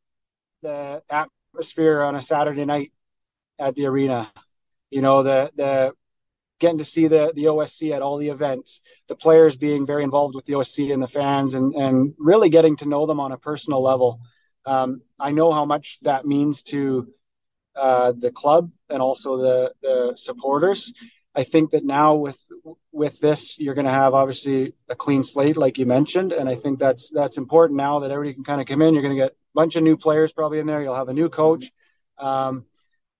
the 0.61 1.01
atmosphere 1.09 2.01
on 2.01 2.15
a 2.15 2.21
Saturday 2.21 2.65
night 2.65 2.91
at 3.59 3.75
the 3.75 3.85
arena. 3.85 4.31
You 4.89 5.01
know, 5.01 5.23
the 5.23 5.51
the 5.55 5.93
getting 6.59 6.77
to 6.79 6.85
see 6.85 7.07
the 7.07 7.31
the 7.35 7.45
OSC 7.45 7.93
at 7.93 8.01
all 8.01 8.17
the 8.17 8.29
events, 8.29 8.81
the 9.07 9.15
players 9.15 9.57
being 9.57 9.85
very 9.85 10.03
involved 10.03 10.35
with 10.35 10.45
the 10.45 10.53
OSC 10.53 10.93
and 10.93 11.01
the 11.01 11.07
fans, 11.07 11.53
and 11.53 11.73
and 11.73 12.13
really 12.17 12.49
getting 12.49 12.75
to 12.77 12.87
know 12.87 13.05
them 13.05 13.19
on 13.19 13.31
a 13.31 13.37
personal 13.37 13.81
level. 13.81 14.19
Um, 14.65 15.01
I 15.19 15.31
know 15.31 15.51
how 15.51 15.65
much 15.65 15.99
that 16.01 16.25
means 16.25 16.63
to 16.63 17.07
uh, 17.75 18.13
the 18.17 18.31
club 18.31 18.71
and 18.89 19.01
also 19.01 19.37
the 19.37 19.73
the 19.81 20.13
supporters. 20.15 20.93
I 21.35 21.43
think 21.43 21.71
that 21.71 21.85
now 21.85 22.15
with 22.15 22.39
with 22.91 23.19
this, 23.19 23.59
you're 23.59 23.75
going 23.75 23.85
to 23.85 23.91
have 23.91 24.15
obviously 24.15 24.73
a 24.89 24.95
clean 24.95 25.23
slate, 25.23 25.55
like 25.55 25.77
you 25.77 25.85
mentioned, 25.85 26.31
and 26.33 26.49
I 26.49 26.55
think 26.55 26.79
that's 26.79 27.11
that's 27.11 27.37
important 27.37 27.77
now 27.77 27.99
that 27.99 28.11
everybody 28.11 28.33
can 28.33 28.43
kind 28.43 28.59
of 28.59 28.67
come 28.67 28.81
in. 28.81 28.93
You're 28.93 29.03
going 29.03 29.15
to 29.15 29.23
get 29.23 29.31
a 29.33 29.35
bunch 29.53 29.75
of 29.75 29.83
new 29.83 29.97
players 29.97 30.33
probably 30.33 30.57
in 30.59 30.65
there. 30.65 30.81
You'll 30.81 30.95
have 30.95 31.09
a 31.09 31.13
new 31.13 31.29
coach. 31.29 31.71
Um, 32.17 32.65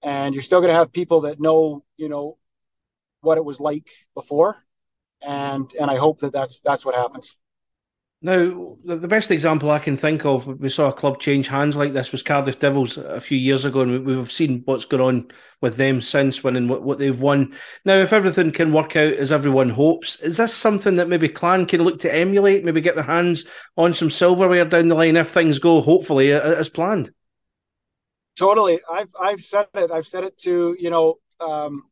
and 0.03 0.33
you're 0.33 0.43
still 0.43 0.61
going 0.61 0.71
to 0.71 0.77
have 0.77 0.91
people 0.91 1.21
that 1.21 1.39
know 1.39 1.83
you 1.97 2.09
know 2.09 2.37
what 3.21 3.37
it 3.37 3.45
was 3.45 3.59
like 3.59 3.87
before. 4.13 4.63
And 5.21 5.71
and 5.79 5.89
i 5.89 5.97
hope 5.97 6.19
that 6.19 6.33
that's 6.33 6.59
that's 6.59 6.85
what 6.85 6.95
happens. 6.95 7.35
Now 8.19 8.77
the, 8.83 9.07
best 9.07 9.29
example 9.29 9.69
i 9.69 9.77
can 9.77 9.95
think 9.95 10.25
of 10.25 10.47
we 10.47 10.69
saw 10.69 10.87
a 10.87 10.93
club 10.93 11.19
change 11.19 11.47
hands 11.47 11.77
like 11.77 11.93
this 11.93 12.11
was 12.11 12.23
cardiff 12.23 12.57
devils 12.57 12.97
a 12.97 13.21
few 13.21 13.37
years 13.37 13.63
ago 13.63 13.81
and 13.81 14.05
we've 14.05 14.31
seen 14.31 14.63
what's 14.65 14.85
gone 14.85 15.01
on 15.01 15.27
with 15.61 15.77
them 15.77 16.01
since 16.01 16.43
winning 16.43 16.67
what, 16.67 16.81
what 16.81 16.97
they've 16.97 17.19
won. 17.19 17.53
Now 17.85 17.93
if 17.93 18.13
everything 18.13 18.51
can 18.51 18.73
work 18.73 18.95
out 18.95 19.13
as 19.13 19.31
everyone 19.31 19.69
hopes 19.69 20.19
is 20.21 20.37
this 20.37 20.55
something 20.55 20.95
that 20.95 21.09
maybe 21.09 21.29
clan 21.29 21.67
can 21.67 21.83
look 21.83 21.99
to 21.99 22.13
emulate 22.13 22.65
maybe 22.65 22.81
get 22.81 22.95
their 22.95 23.03
hands 23.03 23.45
on 23.75 23.93
some 23.93 24.09
silverware 24.09 24.65
down 24.65 24.87
the 24.87 24.95
line 24.95 25.15
if 25.15 25.29
things 25.29 25.59
go 25.59 25.81
hopefully 25.81 26.31
as 26.31 26.69
planned 26.69 27.11
Totally. 28.38 28.79
I've 28.89 29.10
I've 29.20 29.44
said 29.44 29.67
it. 29.74 29.91
I've 29.91 30.08
said 30.08 30.24
it 30.24 30.38
to 30.39 30.75
you 30.79 30.89
know 30.89 31.15
um, 31.39 31.84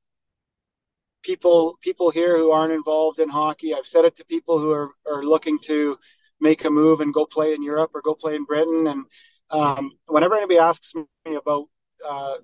people 1.23 1.77
people 1.81 2.09
here 2.11 2.37
who 2.37 2.51
aren't 2.51 2.73
involved 2.73 3.19
in 3.19 3.29
hockey. 3.29 3.73
I've 3.73 3.87
said 3.87 4.05
it 4.05 4.15
to 4.17 4.25
people 4.25 4.59
who 4.59 4.71
are 4.71 4.91
are 5.07 5.23
looking 5.23 5.59
to 5.65 5.97
make 6.39 6.65
a 6.65 6.69
move 6.69 7.01
and 7.01 7.13
go 7.13 7.25
play 7.25 7.53
in 7.53 7.63
Europe 7.63 7.91
or 7.93 8.01
go 8.01 8.13
play 8.13 8.35
in 8.35 8.43
Britain. 8.45 8.87
And 8.87 9.05
um, 9.49 9.91
whenever 10.07 10.35
anybody 10.35 10.59
asks 10.59 10.93
me 10.95 11.35
about 11.35 11.65
uh, 12.07 12.35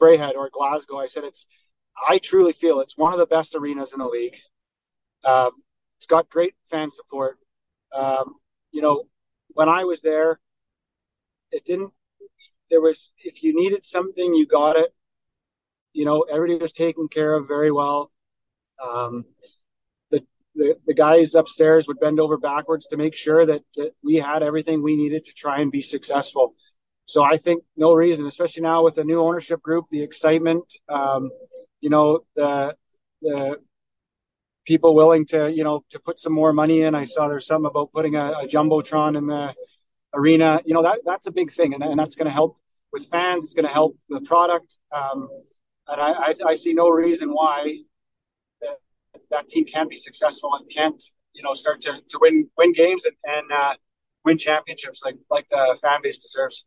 Braehead 0.00 0.34
or 0.36 0.50
Glasgow, 0.52 0.98
I 0.98 1.06
said 1.06 1.24
it's. 1.24 1.46
I 2.08 2.18
truly 2.18 2.52
feel 2.52 2.80
it's 2.80 2.96
one 2.96 3.12
of 3.12 3.18
the 3.18 3.26
best 3.26 3.54
arenas 3.54 3.92
in 3.92 3.98
the 3.98 4.06
league. 4.06 4.36
Um, 5.24 5.50
it's 5.98 6.06
got 6.06 6.30
great 6.30 6.54
fan 6.70 6.90
support. 6.90 7.38
Um, 7.92 8.36
you 8.72 8.82
know, 8.82 9.04
when 9.48 9.68
I 9.68 9.84
was 9.84 10.02
there, 10.02 10.40
it 11.52 11.64
didn't. 11.64 11.92
There 12.70 12.80
was 12.80 13.12
if 13.18 13.42
you 13.42 13.54
needed 13.54 13.84
something, 13.84 14.34
you 14.34 14.46
got 14.46 14.76
it. 14.76 14.94
You 15.92 16.04
know, 16.04 16.22
everybody 16.22 16.58
was 16.58 16.72
taken 16.72 17.08
care 17.08 17.34
of 17.34 17.48
very 17.48 17.72
well. 17.72 18.10
Um, 18.82 19.24
the, 20.10 20.24
the 20.54 20.76
the 20.86 20.94
guys 20.94 21.34
upstairs 21.34 21.88
would 21.88 22.00
bend 22.00 22.20
over 22.20 22.38
backwards 22.38 22.86
to 22.88 22.96
make 22.96 23.14
sure 23.14 23.44
that 23.46 23.62
that 23.76 23.92
we 24.02 24.16
had 24.16 24.42
everything 24.42 24.82
we 24.82 24.96
needed 24.96 25.24
to 25.26 25.32
try 25.32 25.60
and 25.60 25.72
be 25.72 25.82
successful. 25.82 26.54
So 27.06 27.24
I 27.24 27.38
think 27.38 27.64
no 27.76 27.92
reason, 27.92 28.26
especially 28.26 28.62
now 28.62 28.84
with 28.84 28.94
the 28.94 29.04
new 29.04 29.20
ownership 29.20 29.60
group, 29.62 29.86
the 29.90 30.02
excitement, 30.02 30.62
um, 30.88 31.30
you 31.80 31.90
know, 31.90 32.20
the 32.36 32.76
the 33.20 33.58
people 34.64 34.94
willing 34.94 35.26
to 35.26 35.50
you 35.50 35.64
know 35.64 35.82
to 35.90 35.98
put 35.98 36.20
some 36.20 36.32
more 36.32 36.52
money 36.52 36.82
in. 36.82 36.94
I 36.94 37.04
saw 37.04 37.28
there's 37.28 37.46
something 37.46 37.66
about 37.66 37.92
putting 37.92 38.14
a, 38.14 38.30
a 38.32 38.46
jumbotron 38.46 39.18
in 39.18 39.26
the 39.26 39.54
arena. 40.14 40.60
You 40.64 40.74
know 40.74 40.82
that 40.82 41.00
that's 41.04 41.26
a 41.26 41.32
big 41.32 41.52
thing, 41.52 41.74
and, 41.74 41.82
and 41.82 41.98
that's 41.98 42.16
going 42.16 42.26
to 42.26 42.32
help 42.32 42.58
with 42.92 43.06
fans. 43.06 43.44
It's 43.44 43.54
going 43.54 43.66
to 43.66 43.72
help 43.72 43.96
the 44.08 44.20
product, 44.20 44.76
um, 44.92 45.28
and 45.88 46.00
I, 46.00 46.12
I, 46.12 46.34
I 46.46 46.54
see 46.54 46.72
no 46.72 46.88
reason 46.88 47.30
why 47.30 47.78
that, 48.60 48.76
that 49.30 49.48
team 49.48 49.64
can't 49.64 49.88
be 49.88 49.96
successful 49.96 50.54
and 50.54 50.68
can't 50.70 51.02
you 51.34 51.42
know 51.42 51.54
start 51.54 51.80
to, 51.82 51.98
to 52.08 52.18
win 52.20 52.48
win 52.56 52.72
games 52.72 53.04
and, 53.04 53.16
and 53.24 53.52
uh, 53.52 53.74
win 54.24 54.38
championships 54.38 55.02
like 55.04 55.16
like 55.30 55.46
the 55.48 55.78
fan 55.82 56.00
base 56.02 56.18
deserves. 56.18 56.66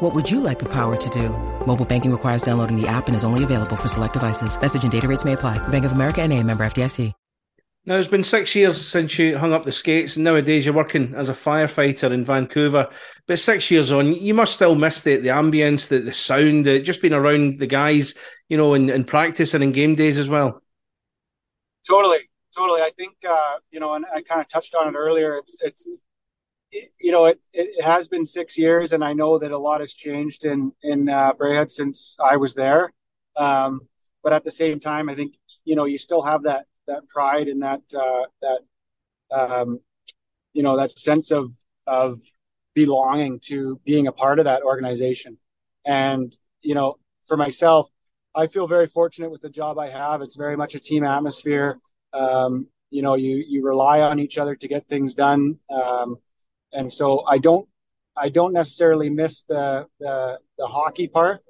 What 0.00 0.14
would 0.14 0.30
you 0.30 0.38
like 0.38 0.60
the 0.60 0.68
power 0.68 0.94
to 0.94 1.10
do? 1.10 1.30
Mobile 1.66 1.84
banking 1.84 2.12
requires 2.12 2.42
downloading 2.42 2.80
the 2.80 2.86
app 2.86 3.08
and 3.08 3.16
is 3.16 3.24
only 3.24 3.42
available 3.42 3.74
for 3.74 3.88
select 3.88 4.12
devices. 4.12 4.60
Message 4.60 4.84
and 4.84 4.92
data 4.92 5.08
rates 5.08 5.24
may 5.24 5.32
apply. 5.32 5.58
Bank 5.68 5.84
of 5.84 5.90
America 5.90 6.22
and 6.22 6.32
a 6.32 6.40
member 6.42 6.64
FDIC. 6.64 7.12
Now, 7.84 7.96
it's 7.96 8.06
been 8.06 8.22
six 8.22 8.54
years 8.54 8.80
since 8.80 9.18
you 9.18 9.36
hung 9.36 9.52
up 9.52 9.64
the 9.64 9.72
skates, 9.72 10.14
and 10.14 10.24
nowadays 10.24 10.64
you're 10.64 10.74
working 10.74 11.14
as 11.16 11.30
a 11.30 11.32
firefighter 11.32 12.12
in 12.12 12.24
Vancouver. 12.24 12.88
But 13.26 13.38
six 13.40 13.72
years 13.72 13.90
on, 13.90 14.12
you 14.12 14.34
must 14.34 14.52
still 14.52 14.76
miss 14.76 15.00
the, 15.00 15.16
the 15.16 15.30
ambience, 15.30 15.88
the, 15.88 15.98
the 15.98 16.12
sound, 16.12 16.66
the, 16.66 16.80
just 16.80 17.02
being 17.02 17.14
around 17.14 17.58
the 17.58 17.66
guys, 17.66 18.14
you 18.48 18.56
know, 18.56 18.74
in, 18.74 18.90
in 18.90 19.04
practice 19.04 19.54
and 19.54 19.64
in 19.64 19.72
game 19.72 19.96
days 19.96 20.18
as 20.18 20.28
well. 20.28 20.62
Totally, 21.88 22.28
totally. 22.54 22.82
I 22.82 22.90
think, 22.96 23.16
uh, 23.28 23.56
you 23.70 23.80
know, 23.80 23.94
and 23.94 24.04
I 24.14 24.22
kind 24.22 24.42
of 24.42 24.48
touched 24.48 24.76
on 24.76 24.86
it 24.86 24.96
earlier. 24.96 25.38
It's, 25.38 25.56
it's, 25.62 25.88
you 26.72 27.12
know, 27.12 27.26
it, 27.26 27.40
it 27.52 27.82
has 27.82 28.08
been 28.08 28.26
six 28.26 28.58
years, 28.58 28.92
and 28.92 29.02
I 29.02 29.12
know 29.12 29.38
that 29.38 29.52
a 29.52 29.58
lot 29.58 29.80
has 29.80 29.94
changed 29.94 30.44
in 30.44 30.72
in 30.82 31.08
uh, 31.08 31.32
since 31.68 32.16
I 32.22 32.36
was 32.36 32.54
there. 32.54 32.92
Um, 33.36 33.82
but 34.22 34.32
at 34.32 34.44
the 34.44 34.50
same 34.50 34.80
time, 34.80 35.08
I 35.08 35.14
think 35.14 35.34
you 35.64 35.76
know 35.76 35.84
you 35.84 35.98
still 35.98 36.22
have 36.22 36.42
that 36.44 36.66
that 36.86 37.08
pride 37.08 37.48
and 37.48 37.62
that 37.62 37.82
uh, 37.96 38.22
that 38.42 38.60
um, 39.30 39.80
you 40.52 40.62
know 40.62 40.76
that 40.76 40.92
sense 40.92 41.30
of 41.30 41.50
of 41.86 42.20
belonging 42.74 43.40
to 43.40 43.80
being 43.84 44.06
a 44.06 44.12
part 44.12 44.38
of 44.38 44.44
that 44.44 44.62
organization. 44.62 45.38
And 45.86 46.36
you 46.62 46.74
know, 46.74 46.98
for 47.26 47.36
myself, 47.36 47.88
I 48.34 48.46
feel 48.46 48.66
very 48.66 48.86
fortunate 48.86 49.30
with 49.30 49.42
the 49.42 49.50
job 49.50 49.78
I 49.78 49.90
have. 49.90 50.22
It's 50.22 50.36
very 50.36 50.56
much 50.56 50.74
a 50.74 50.80
team 50.80 51.04
atmosphere. 51.04 51.78
Um, 52.12 52.68
you 52.90 53.02
know, 53.02 53.14
you 53.14 53.44
you 53.46 53.64
rely 53.64 54.00
on 54.00 54.18
each 54.18 54.38
other 54.38 54.54
to 54.56 54.68
get 54.68 54.88
things 54.88 55.14
done, 55.14 55.58
um, 55.70 56.16
and 56.72 56.92
so 56.92 57.24
I 57.26 57.38
don't 57.38 57.68
I 58.16 58.28
don't 58.28 58.52
necessarily 58.52 59.10
miss 59.10 59.42
the 59.44 59.86
the, 60.00 60.38
the 60.58 60.66
hockey 60.66 61.08
part, 61.08 61.42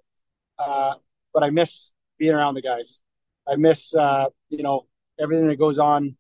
uh, 0.59 0.95
but 1.33 1.43
I 1.43 1.51
miss 1.51 1.93
being 2.19 2.35
around 2.35 2.55
the 2.55 2.63
guys. 2.63 3.01
I 3.49 3.57
miss 3.57 3.95
uh, 3.95 4.27
you 4.49 4.63
know 4.63 4.87
everything 5.19 5.49
that 5.49 5.57
goes 5.57 5.79
on 5.79 6.17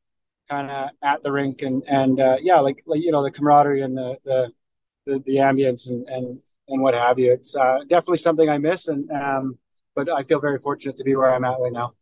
kind 0.48 0.70
of 0.70 0.90
at 1.02 1.22
the 1.22 1.30
rink 1.30 1.62
and 1.62 1.82
and 1.86 2.20
uh, 2.20 2.36
yeah 2.40 2.58
like, 2.60 2.82
like 2.86 3.00
you 3.02 3.12
know 3.12 3.22
the 3.22 3.30
camaraderie 3.30 3.82
and 3.82 3.96
the 3.96 4.18
the 4.24 4.52
the, 5.06 5.22
the 5.26 5.36
ambience 5.36 5.88
and, 5.88 6.06
and 6.08 6.40
and 6.68 6.82
what 6.82 6.94
have 6.94 7.18
you. 7.18 7.32
It's 7.32 7.56
uh, 7.56 7.80
definitely 7.88 8.18
something 8.18 8.48
i 8.48 8.58
miss 8.58 8.88
and 8.88 9.10
um 9.10 9.58
but 9.94 10.08
i 10.10 10.22
feel 10.22 10.40
very 10.40 10.58
fortunate 10.58 10.96
to 10.96 11.04
be 11.04 11.16
where 11.16 11.34
i'm 11.34 11.44
at 11.44 11.58
right 11.60 11.72
now. 11.72 11.94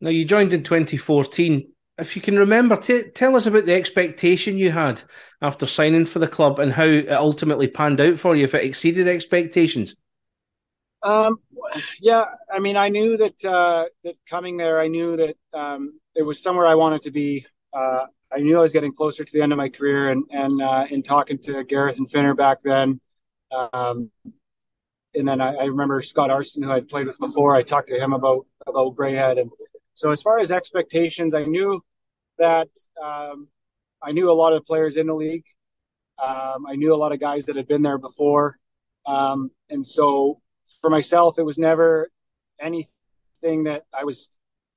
Now 0.00 0.10
you 0.10 0.24
joined 0.24 0.52
in 0.52 0.62
2014 0.62 1.68
if 1.98 2.16
you 2.16 2.22
can 2.22 2.38
remember 2.38 2.76
t- 2.76 3.10
tell 3.14 3.36
us 3.36 3.46
about 3.46 3.66
the 3.66 3.74
expectation 3.74 4.58
you 4.58 4.70
had 4.70 5.02
after 5.40 5.66
signing 5.66 6.06
for 6.06 6.18
the 6.18 6.28
club 6.28 6.58
and 6.58 6.72
how 6.72 6.84
it 6.84 7.10
ultimately 7.10 7.68
panned 7.68 8.00
out 8.00 8.18
for 8.18 8.34
you 8.34 8.44
if 8.44 8.54
it 8.54 8.64
exceeded 8.64 9.08
expectations 9.08 9.94
um, 11.02 11.38
yeah, 12.00 12.24
I 12.50 12.58
mean, 12.60 12.76
I 12.76 12.88
knew 12.88 13.16
that 13.16 13.44
uh, 13.44 13.86
that 14.04 14.14
coming 14.28 14.56
there, 14.56 14.80
I 14.80 14.88
knew 14.88 15.16
that 15.16 15.36
um, 15.52 15.98
it 16.14 16.22
was 16.22 16.42
somewhere 16.42 16.66
I 16.66 16.74
wanted 16.74 17.02
to 17.02 17.10
be. 17.10 17.46
Uh, 17.72 18.06
I 18.32 18.38
knew 18.38 18.58
I 18.58 18.62
was 18.62 18.72
getting 18.72 18.92
closer 18.92 19.24
to 19.24 19.32
the 19.32 19.42
end 19.42 19.52
of 19.52 19.58
my 19.58 19.68
career, 19.68 20.10
and 20.10 20.24
and 20.30 20.62
uh, 20.62 20.86
in 20.90 21.02
talking 21.02 21.38
to 21.38 21.64
Gareth 21.64 21.98
and 21.98 22.08
Finner 22.08 22.34
back 22.34 22.58
then, 22.62 23.00
um, 23.52 24.10
and 25.14 25.26
then 25.26 25.40
I, 25.40 25.54
I, 25.54 25.64
remember 25.64 26.00
Scott 26.02 26.30
Aarssen, 26.30 26.64
who 26.64 26.70
I'd 26.70 26.88
played 26.88 27.06
with 27.06 27.18
before. 27.18 27.56
I 27.56 27.62
talked 27.62 27.88
to 27.88 27.98
him 27.98 28.12
about 28.12 28.46
about 28.66 28.94
Braehead, 28.94 29.40
and 29.40 29.50
so 29.94 30.10
as 30.10 30.22
far 30.22 30.38
as 30.38 30.50
expectations, 30.50 31.34
I 31.34 31.44
knew 31.44 31.82
that 32.38 32.68
um, 33.02 33.48
I 34.02 34.12
knew 34.12 34.30
a 34.30 34.32
lot 34.32 34.52
of 34.52 34.64
players 34.64 34.96
in 34.96 35.06
the 35.06 35.14
league. 35.14 35.44
Um, 36.22 36.66
I 36.66 36.76
knew 36.76 36.94
a 36.94 36.96
lot 36.96 37.12
of 37.12 37.20
guys 37.20 37.46
that 37.46 37.56
had 37.56 37.68
been 37.68 37.82
there 37.82 37.98
before, 37.98 38.58
um, 39.06 39.50
and 39.70 39.86
so 39.86 40.40
for 40.80 40.90
myself, 40.90 41.38
it 41.38 41.42
was 41.44 41.58
never 41.58 42.08
anything 42.60 43.64
that 43.64 43.84
I 43.92 44.04
was 44.04 44.28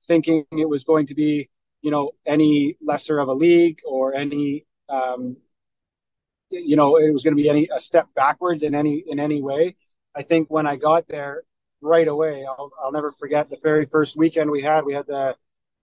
thinking 0.06 0.44
it 0.52 0.68
was 0.68 0.84
going 0.84 1.06
to 1.06 1.14
be, 1.14 1.48
you 1.82 1.90
know, 1.90 2.12
any 2.26 2.76
lesser 2.82 3.18
of 3.18 3.28
a 3.28 3.34
league 3.34 3.78
or 3.86 4.14
any, 4.14 4.64
um, 4.88 5.36
you 6.50 6.76
know, 6.76 6.96
it 6.96 7.12
was 7.12 7.24
going 7.24 7.36
to 7.36 7.42
be 7.42 7.48
any 7.48 7.68
a 7.72 7.80
step 7.80 8.08
backwards 8.14 8.62
in 8.62 8.74
any 8.74 9.04
in 9.06 9.20
any 9.20 9.42
way. 9.42 9.76
I 10.14 10.22
think 10.22 10.48
when 10.50 10.66
I 10.66 10.76
got 10.76 11.06
there 11.08 11.42
right 11.80 12.08
away, 12.08 12.44
I'll, 12.46 12.70
I'll 12.82 12.92
never 12.92 13.12
forget 13.12 13.48
the 13.48 13.58
very 13.62 13.84
first 13.84 14.16
weekend 14.16 14.50
we 14.50 14.62
had. 14.62 14.84
We 14.84 14.94
had 14.94 15.06
the 15.06 15.36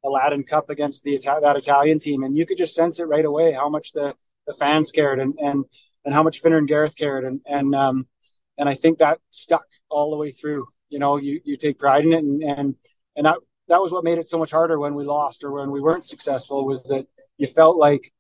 Aladdin 0.04 0.44
Cup 0.44 0.70
against 0.70 1.04
the 1.04 1.18
that 1.18 1.56
Italian 1.56 2.00
team, 2.00 2.24
and 2.24 2.36
you 2.36 2.46
could 2.46 2.58
just 2.58 2.76
sense 2.76 3.00
it 3.00 3.06
right 3.06 3.26
away 3.26 3.54
how 3.54 3.70
much 3.70 3.94
the 3.94 4.16
the 4.48 4.54
fans 4.54 4.92
cared 4.92 5.20
and 5.20 5.36
and 5.40 5.66
and 6.06 6.14
how 6.14 6.24
much 6.24 6.42
Finner 6.42 6.58
and 6.58 6.68
Gareth 6.68 6.98
cared, 6.98 7.24
and 7.24 7.42
and 7.46 7.74
um, 7.74 8.08
and 8.58 8.68
I 8.68 8.76
think 8.76 8.98
that 9.00 9.20
stuck 9.30 9.66
all 9.90 10.12
the 10.12 10.18
way 10.18 10.32
through. 10.32 10.66
You 10.90 11.00
know, 11.00 11.18
you 11.18 11.40
you 11.44 11.58
take 11.58 11.80
pride 11.80 12.06
in 12.06 12.14
it, 12.14 12.24
and 12.24 12.44
and 12.44 12.76
and 13.16 13.26
that 13.26 13.38
that 13.70 13.82
was 13.82 13.92
what 13.92 14.04
made 14.04 14.18
it 14.18 14.30
so 14.30 14.38
much 14.38 14.52
harder 14.52 14.80
when 14.80 14.96
we 14.96 15.06
lost 15.06 15.44
or 15.44 15.52
when 15.52 15.72
we 15.72 15.80
weren't 15.80 16.06
successful 16.06 16.66
was 16.66 16.84
that 16.84 17.08
you 17.38 17.48
felt 17.48 17.78
like 17.78 18.12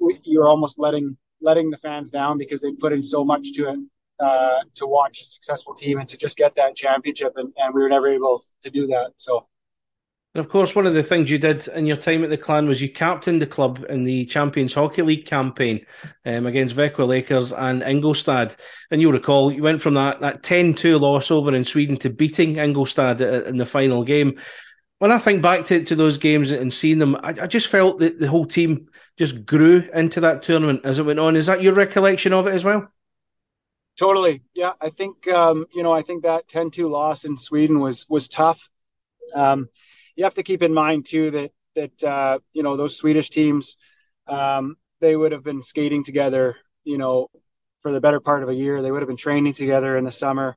you 0.00 0.40
were 0.40 0.48
almost 0.48 0.78
letting 0.78 1.16
letting 1.40 1.70
the 1.70 1.78
fans 1.78 2.10
down 2.10 2.38
because 2.38 2.60
they 2.60 2.72
put 2.72 2.92
in 2.92 3.02
so 3.02 3.24
much 3.24 3.52
to 3.52 3.68
it 3.68 3.78
uh, 4.20 4.60
to 4.74 4.86
watch 4.86 5.20
a 5.20 5.24
successful 5.24 5.74
team 5.74 5.98
and 5.98 6.08
to 6.08 6.16
just 6.16 6.36
get 6.36 6.54
that 6.56 6.76
championship, 6.76 7.32
and, 7.36 7.52
and 7.56 7.74
we 7.74 7.82
were 7.82 7.88
never 7.88 8.08
able 8.08 8.42
to 8.62 8.70
do 8.70 8.86
that. 8.88 9.12
So. 9.16 9.46
And 10.34 10.44
of 10.44 10.50
course, 10.50 10.74
one 10.74 10.86
of 10.86 10.94
the 10.94 11.02
things 11.04 11.30
you 11.30 11.38
did 11.38 11.68
in 11.68 11.86
your 11.86 11.96
time 11.96 12.24
at 12.24 12.30
the 12.30 12.36
Clan 12.36 12.66
was 12.66 12.82
you 12.82 12.88
captained 12.88 13.40
the 13.40 13.46
club 13.46 13.84
in 13.88 14.02
the 14.02 14.26
Champions 14.26 14.74
Hockey 14.74 15.02
League 15.02 15.26
campaign 15.26 15.86
um, 16.26 16.46
against 16.46 16.74
Växjö 16.74 17.06
Lakers 17.06 17.52
and 17.52 17.84
Ingolstadt. 17.84 18.56
And 18.90 19.00
you'll 19.00 19.12
recall 19.12 19.52
you 19.52 19.62
went 19.62 19.80
from 19.80 19.94
that, 19.94 20.20
that 20.22 20.42
10 20.42 20.74
2 20.74 20.98
loss 20.98 21.30
over 21.30 21.54
in 21.54 21.64
Sweden 21.64 21.96
to 21.98 22.10
beating 22.10 22.56
Ingolstadt 22.56 23.20
in 23.20 23.58
the 23.58 23.66
final 23.66 24.02
game. 24.02 24.40
When 24.98 25.12
I 25.12 25.18
think 25.18 25.40
back 25.40 25.66
to, 25.66 25.84
to 25.84 25.94
those 25.94 26.18
games 26.18 26.50
and 26.50 26.72
seeing 26.72 26.98
them, 26.98 27.14
I, 27.16 27.34
I 27.42 27.46
just 27.46 27.68
felt 27.68 28.00
that 28.00 28.18
the 28.18 28.28
whole 28.28 28.46
team 28.46 28.88
just 29.16 29.46
grew 29.46 29.88
into 29.94 30.20
that 30.20 30.42
tournament 30.42 30.80
as 30.82 30.98
it 30.98 31.04
went 31.04 31.20
on. 31.20 31.36
Is 31.36 31.46
that 31.46 31.62
your 31.62 31.74
recollection 31.74 32.32
of 32.32 32.48
it 32.48 32.54
as 32.54 32.64
well? 32.64 32.88
Totally. 33.98 34.42
Yeah, 34.54 34.72
I 34.80 34.90
think 34.90 35.28
um, 35.28 35.66
you 35.74 35.82
know, 35.82 35.92
I 35.92 36.02
think 36.02 36.24
that 36.24 36.48
10-2 36.48 36.88
loss 36.90 37.24
in 37.24 37.36
Sweden 37.36 37.78
was 37.78 38.06
was 38.08 38.28
tough. 38.28 38.68
Um, 39.34 39.68
you 40.16 40.24
have 40.24 40.34
to 40.34 40.42
keep 40.42 40.62
in 40.62 40.74
mind 40.74 41.06
too 41.06 41.30
that 41.30 41.52
that 41.76 42.04
uh, 42.04 42.38
you 42.52 42.62
know 42.62 42.76
those 42.76 42.96
Swedish 42.96 43.30
teams 43.30 43.76
um, 44.26 44.76
they 45.00 45.14
would 45.14 45.32
have 45.32 45.44
been 45.44 45.62
skating 45.62 46.02
together, 46.02 46.56
you 46.84 46.98
know, 46.98 47.28
for 47.82 47.92
the 47.92 48.00
better 48.00 48.20
part 48.20 48.42
of 48.42 48.48
a 48.48 48.54
year. 48.54 48.82
They 48.82 48.90
would 48.90 49.02
have 49.02 49.08
been 49.08 49.16
training 49.16 49.52
together 49.52 49.96
in 49.96 50.04
the 50.04 50.12
summer, 50.12 50.56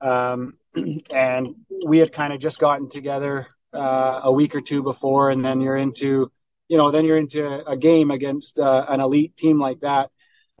um, 0.00 0.54
and 1.10 1.54
we 1.86 1.98
had 1.98 2.12
kind 2.12 2.32
of 2.32 2.40
just 2.40 2.58
gotten 2.58 2.88
together 2.88 3.46
uh, 3.72 4.20
a 4.24 4.32
week 4.32 4.54
or 4.54 4.60
two 4.60 4.82
before, 4.82 5.30
and 5.30 5.44
then 5.44 5.60
you're 5.60 5.76
into, 5.76 6.30
you 6.68 6.76
know, 6.76 6.90
then 6.90 7.04
you're 7.04 7.16
into 7.16 7.66
a 7.66 7.76
game 7.76 8.10
against 8.10 8.58
uh, 8.58 8.84
an 8.88 9.00
elite 9.00 9.36
team 9.36 9.58
like 9.58 9.80
that. 9.80 10.10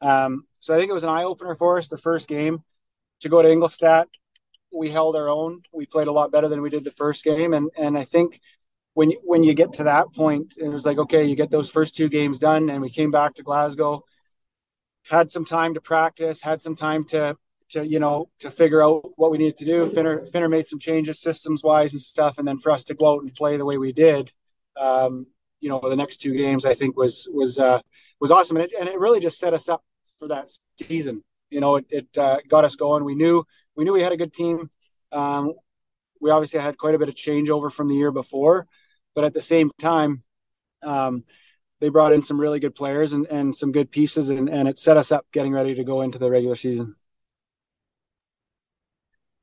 Um, 0.00 0.44
so 0.64 0.74
I 0.74 0.78
think 0.78 0.90
it 0.90 0.94
was 0.94 1.04
an 1.04 1.10
eye 1.10 1.24
opener 1.24 1.54
for 1.54 1.78
us 1.78 1.88
the 1.88 1.98
first 1.98 2.28
game 2.28 2.62
to 3.20 3.28
go 3.28 3.42
to 3.42 3.50
Ingolstadt 3.50 4.08
we 4.74 4.90
held 4.90 5.16
our 5.16 5.28
own. 5.28 5.62
We 5.72 5.86
played 5.86 6.08
a 6.08 6.12
lot 6.12 6.32
better 6.32 6.48
than 6.48 6.60
we 6.60 6.70
did 6.70 6.84
the 6.84 6.90
first 6.90 7.24
game, 7.24 7.54
and 7.54 7.70
and 7.76 7.96
I 7.96 8.04
think 8.04 8.40
when 8.94 9.12
when 9.22 9.44
you 9.44 9.54
get 9.54 9.74
to 9.74 9.84
that 9.84 10.12
point, 10.12 10.54
it 10.58 10.68
was 10.68 10.84
like 10.84 10.98
okay, 10.98 11.24
you 11.24 11.36
get 11.36 11.50
those 11.50 11.70
first 11.70 11.94
two 11.94 12.08
games 12.08 12.38
done, 12.38 12.70
and 12.70 12.82
we 12.82 12.90
came 12.90 13.10
back 13.10 13.34
to 13.34 13.42
Glasgow, 13.42 14.02
had 15.04 15.30
some 15.30 15.44
time 15.44 15.74
to 15.74 15.80
practice, 15.80 16.42
had 16.42 16.60
some 16.60 16.76
time 16.76 17.04
to 17.06 17.36
to 17.70 17.86
you 17.86 18.00
know 18.00 18.28
to 18.40 18.50
figure 18.50 18.82
out 18.82 19.12
what 19.16 19.30
we 19.30 19.38
needed 19.38 19.58
to 19.58 19.64
do. 19.64 19.88
Finner 19.88 20.26
Finner 20.26 20.48
made 20.48 20.66
some 20.66 20.78
changes 20.78 21.20
systems 21.20 21.62
wise 21.62 21.92
and 21.92 22.02
stuff, 22.02 22.38
and 22.38 22.46
then 22.46 22.58
for 22.58 22.72
us 22.72 22.84
to 22.84 22.94
go 22.94 23.14
out 23.14 23.22
and 23.22 23.34
play 23.34 23.56
the 23.56 23.64
way 23.64 23.78
we 23.78 23.92
did. 23.92 24.32
Um, 24.76 25.26
you 25.60 25.70
know, 25.70 25.80
the 25.88 25.96
next 25.96 26.18
two 26.18 26.34
games 26.34 26.66
I 26.66 26.74
think 26.74 26.96
was 26.96 27.28
was 27.32 27.58
uh, 27.58 27.80
was 28.20 28.30
awesome, 28.30 28.56
and 28.56 28.66
it, 28.66 28.72
and 28.78 28.88
it 28.88 28.98
really 28.98 29.20
just 29.20 29.38
set 29.38 29.54
us 29.54 29.68
up 29.68 29.82
for 30.24 30.28
that 30.34 30.48
season. 30.80 31.22
You 31.50 31.60
know, 31.60 31.76
it, 31.76 31.86
it 31.90 32.18
uh, 32.18 32.38
got 32.48 32.64
us 32.64 32.76
going. 32.76 33.04
We 33.04 33.14
knew 33.14 33.44
we 33.76 33.84
knew 33.84 33.92
we 33.92 34.02
had 34.02 34.12
a 34.12 34.16
good 34.16 34.32
team. 34.32 34.70
Um, 35.12 35.52
we 36.20 36.30
obviously 36.30 36.60
had 36.60 36.78
quite 36.78 36.94
a 36.94 36.98
bit 36.98 37.08
of 37.08 37.14
changeover 37.14 37.70
from 37.70 37.88
the 37.88 37.94
year 37.94 38.10
before, 38.10 38.66
but 39.14 39.24
at 39.24 39.34
the 39.34 39.40
same 39.40 39.70
time, 39.78 40.22
um, 40.82 41.24
they 41.80 41.90
brought 41.90 42.12
in 42.12 42.22
some 42.22 42.40
really 42.40 42.60
good 42.60 42.74
players 42.74 43.12
and, 43.12 43.26
and 43.26 43.54
some 43.54 43.72
good 43.72 43.90
pieces, 43.90 44.30
and, 44.30 44.48
and 44.48 44.66
it 44.66 44.78
set 44.78 44.96
us 44.96 45.12
up 45.12 45.26
getting 45.32 45.52
ready 45.52 45.74
to 45.74 45.84
go 45.84 46.00
into 46.00 46.18
the 46.18 46.30
regular 46.30 46.56
season. 46.56 46.96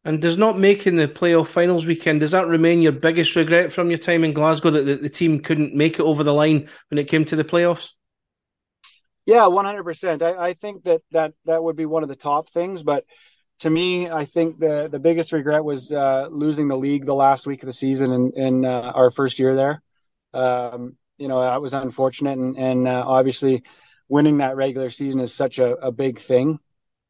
And 0.03 0.19
does 0.19 0.39
not 0.39 0.59
making 0.59 0.95
the 0.95 1.07
playoff 1.07 1.47
finals 1.47 1.85
weekend 1.85 2.21
does 2.21 2.31
that 2.31 2.47
remain 2.47 2.81
your 2.81 2.91
biggest 2.91 3.35
regret 3.35 3.71
from 3.71 3.91
your 3.91 3.99
time 3.99 4.23
in 4.23 4.33
Glasgow 4.33 4.71
that 4.71 4.85
the, 4.87 4.95
the 4.95 5.09
team 5.09 5.41
couldn't 5.41 5.75
make 5.75 5.99
it 5.99 6.03
over 6.03 6.23
the 6.23 6.33
line 6.33 6.67
when 6.89 6.97
it 6.97 7.07
came 7.07 7.23
to 7.25 7.35
the 7.35 7.43
playoffs? 7.43 7.91
Yeah, 9.25 9.47
one 9.47 9.65
hundred 9.65 9.83
percent. 9.83 10.21
I 10.21 10.53
think 10.53 10.83
that 10.83 11.01
that 11.11 11.33
that 11.45 11.63
would 11.63 11.75
be 11.75 11.85
one 11.85 12.03
of 12.03 12.09
the 12.09 12.15
top 12.15 12.49
things, 12.49 12.83
but 12.83 13.05
to 13.59 13.69
me, 13.69 14.09
I 14.09 14.25
think 14.25 14.59
the 14.59 14.89
the 14.91 14.99
biggest 14.99 15.31
regret 15.31 15.63
was 15.63 15.93
uh, 15.93 16.27
losing 16.31 16.67
the 16.67 16.77
league 16.77 17.05
the 17.05 17.15
last 17.15 17.45
week 17.45 17.61
of 17.61 17.67
the 17.67 17.73
season 17.73 18.11
in, 18.11 18.31
in 18.35 18.65
uh, 18.65 18.91
our 18.95 19.11
first 19.11 19.37
year 19.37 19.55
there. 19.55 19.81
Um, 20.33 20.97
you 21.17 21.27
know, 21.27 21.41
that 21.41 21.61
was 21.61 21.73
unfortunate, 21.73 22.39
and, 22.39 22.57
and 22.57 22.87
uh, 22.87 23.03
obviously, 23.05 23.61
winning 24.09 24.39
that 24.39 24.55
regular 24.55 24.89
season 24.89 25.21
is 25.21 25.33
such 25.33 25.59
a, 25.59 25.73
a 25.75 25.91
big 25.91 26.17
thing. 26.17 26.59